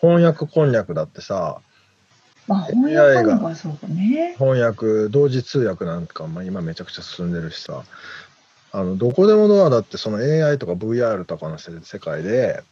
[0.00, 1.60] 翻訳こんにゃくだってさ、
[2.46, 3.22] まあ翻訳
[3.88, 4.34] ね。
[4.38, 7.84] 翻訳、同時通訳なんか、まあ、今めちゃくちゃ進んでるしさ、
[8.72, 12.62] あのどこでもドアだってその AI とか VR とかの世世界で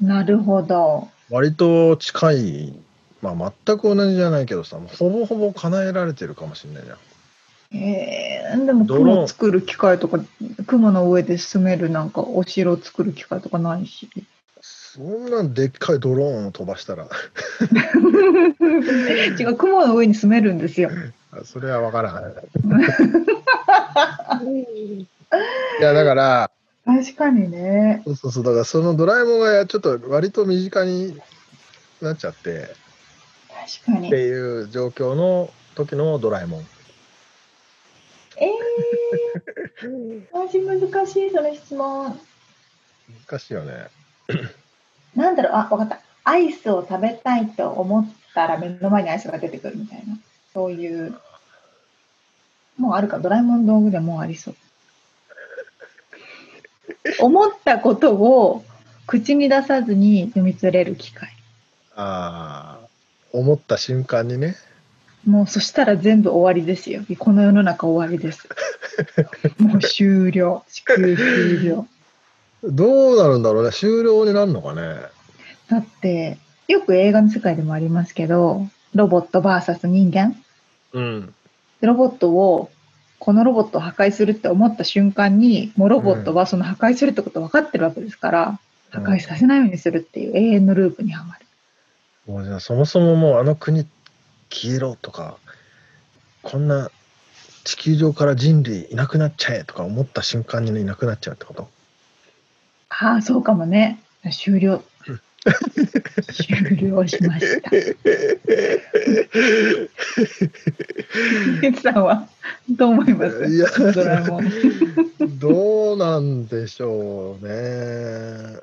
[0.00, 1.08] なるほど。
[1.30, 2.74] 割と近い、
[3.22, 6.98] まあ、全く同じじゃないけどさほぼほぼ叶えられてるかもしれないじゃん。
[7.74, 10.18] えー、でも雲作る機械とか、
[10.66, 14.10] 雲の上で住めるなんかお城を作る機械とかないし。
[14.94, 17.08] そんなんでっかいドローンを飛ばしたら
[19.40, 20.90] 違う雲の上に住めるんですよ。
[21.46, 22.32] それは分からない。
[25.80, 26.50] いやだから
[26.84, 28.02] 確かにね。
[28.04, 31.18] そうそうそうだからそのドラえもんがちょっと割と身近に
[32.02, 32.68] なっちゃって
[33.86, 34.18] 確かにって。
[34.18, 36.66] いう状況の時のドラえもん。
[38.36, 42.12] えー、マジ難しいその質問。
[43.30, 43.86] 難しいよね。
[45.14, 46.00] なんだろう、あ、わかった。
[46.24, 50.16] アイスを食べたいと思ったら目の前にアイスが出てくるみたいな。
[50.52, 51.14] そういう。
[52.78, 54.54] もうあるか、ドラえもん道具でもうありそう。
[57.20, 58.64] 思ったことを
[59.06, 61.30] 口に出さずに読み取れる機械。
[61.94, 62.86] ああ
[63.32, 64.56] 思った瞬間にね。
[65.26, 67.02] もうそしたら全部終わりですよ。
[67.18, 68.48] この世の中終わりです。
[69.58, 70.64] もう終了。
[70.68, 71.86] 地球終了。
[72.64, 74.96] どうなるんだろうね終了になるのかね。
[75.68, 76.38] だって、
[76.68, 80.36] よく映画の世界でもありますけど、ロボット VS 人間。
[80.92, 81.34] うん。
[81.80, 82.70] ロボットを、
[83.18, 88.60] このロボットを破壊するって思った瞬間に、もうロボットはその破壊するってこと分かってるわけですから、
[88.90, 91.46] 破壊させないようにするっていう永遠のループにはまる。
[92.26, 93.86] もうじゃあそもそももうあの国
[94.50, 95.38] 消えろとか
[96.42, 96.90] こんな
[97.64, 101.68] 地球上から人類いなくなっちゃえとか思った瞬間にいなくなっちゃうってこと？
[103.00, 104.00] ああ、そうかもね。
[104.30, 104.84] 終了。
[106.32, 107.70] 終了しました。
[111.60, 112.28] ケツさんは
[112.70, 113.44] どう思います？
[113.46, 114.48] いやドラえもん。
[115.40, 118.60] どうなんでしょうね。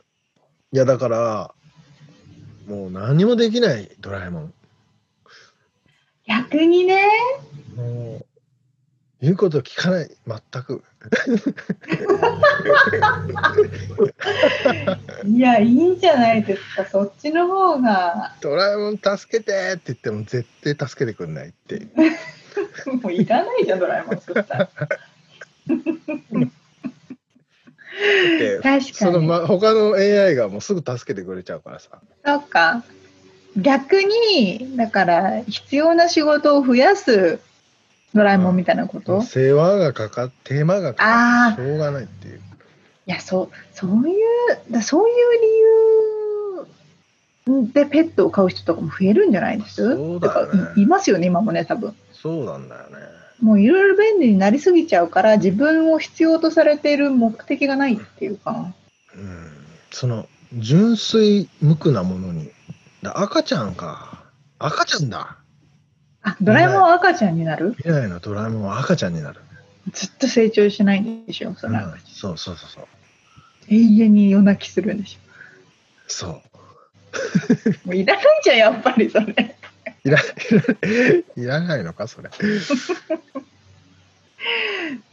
[0.71, 1.53] いやだから
[2.65, 4.53] もう何もできないドラえもん。
[6.25, 7.03] 逆にね、
[7.75, 8.25] もう
[9.21, 10.84] 言うこと聞かない全く。
[15.26, 16.86] いや、いいんじゃないですか。
[16.86, 21.88] そっちの方が、ドラえもん助けてって言っても絶対助けてくんないって。
[23.02, 24.20] もういらないじゃん、ドラえもん。
[24.20, 24.70] そしたら
[28.38, 29.28] で確かその、に。
[29.28, 32.02] ま、他の AI がもうすぐ助けてくれちゃうからさ。
[32.26, 32.84] そうか。
[33.56, 37.39] 逆に、だから、必要な仕事を増やす
[38.14, 42.41] ドラえもんみたいなこと、い世話がかかっ手間がかかあってしょうがないっていう。
[43.10, 44.18] や、そう、そういう、
[44.72, 45.16] だそういう
[47.47, 49.95] 理由でペットを飼う人とかも増えるんじゃないです？
[49.95, 51.95] そうだよねてかいいますよね、今もね、多分。
[52.14, 52.97] そうなんだよね。
[53.41, 58.74] もういろいろ便利になりすぎちゃうから、自分を必要とされている目的がないっていうか。
[59.16, 59.51] うん。
[59.91, 62.51] その純粋無垢なものに。
[63.01, 64.24] だ赤ちゃんか。
[64.60, 65.38] 赤ちゃんだ。
[66.24, 67.74] あ、ドラえもんは赤ちゃんになる？
[67.78, 69.39] 未来のドラえもんは赤ちゃんになる。
[69.91, 72.88] ずっと成長しないんでしょ、そうんの赤ちそうそうそうそう。
[73.70, 75.17] 永遠に夜泣きするんでし
[76.07, 76.30] そう。
[76.32, 76.34] ょ。
[77.86, 79.55] もういらないじゃん、やっぱりそれ。
[80.05, 80.17] いら
[81.36, 82.30] いらないのかそれ。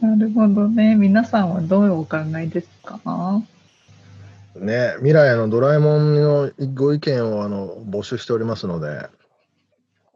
[0.00, 0.94] なるほどね。
[0.94, 3.00] 皆さんはどういうお考えですか？
[4.56, 9.08] ね未来のドラえもんのご意見をあの募集しておりますので。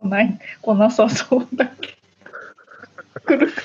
[0.03, 3.21] 来ない、来なさそうだけど。
[3.27, 3.61] 来るか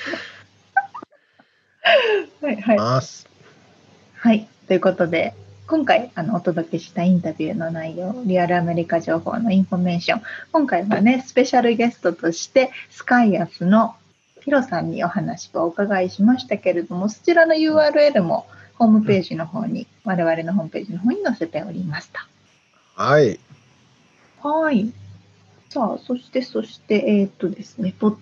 [2.42, 2.78] なはいはい。
[2.78, 4.48] はい。
[4.68, 5.34] ということで、
[5.68, 10.22] 今回あのお届けしたインタビューの内容、リアルアメリカ情報のインフォメーション、
[10.52, 13.96] 今回はね、スペシャルゲストとして、スカイアスの
[14.42, 22.28] ヒロさんにお話をお伺いしましたけれども、そちらの URL もホームページの方に、我々のホームページの方に載せておりました。
[22.96, 23.40] はい。
[24.44, 24.92] はい。
[25.70, 28.16] さあ、そして、そして、えーっとですね、ポッ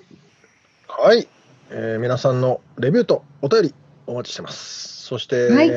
[0.87, 1.27] はい、
[1.71, 3.75] えー皆さんのレビューとお便り
[4.07, 5.07] お待ちしてます。
[5.07, 5.71] そして、はい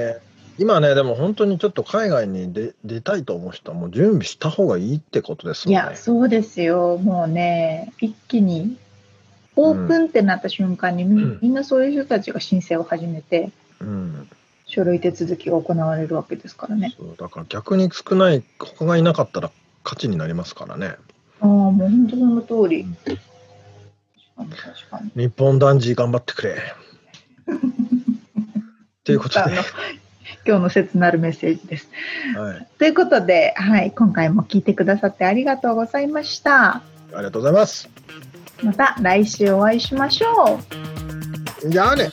[0.58, 5.82] 今ね、でも本当にちょっと海外に出出たいと思う人はもう準備した方がいいってことですもんね。
[5.82, 6.97] いや、そうですよ。
[6.97, 8.78] もうね、一気に
[9.56, 14.30] オープンってなった瞬間に、んみんなそういう人たちが申請を始めて、うん、
[14.66, 16.93] 書類手続きが行われるわけですからね。
[16.97, 19.51] そうだから逆に少ない、他がいなかったら
[19.84, 20.95] 勝ちになりますからね。
[21.39, 22.86] ああ、もう本当その通り。
[23.06, 23.18] 確
[24.36, 25.24] かに確かに。
[25.24, 26.58] 日本男児頑張ってくれ。
[29.04, 29.58] ということで、
[30.45, 31.89] 今日の切なるメッセージです。
[32.35, 36.75] はい、ということで、はい、今回も聞いてくださってありがとうございました。
[36.75, 36.81] あ
[37.17, 37.89] りがとうございます。
[38.61, 40.59] また来週お会いしましょ
[41.63, 41.69] う。
[41.69, 42.09] じゃあね。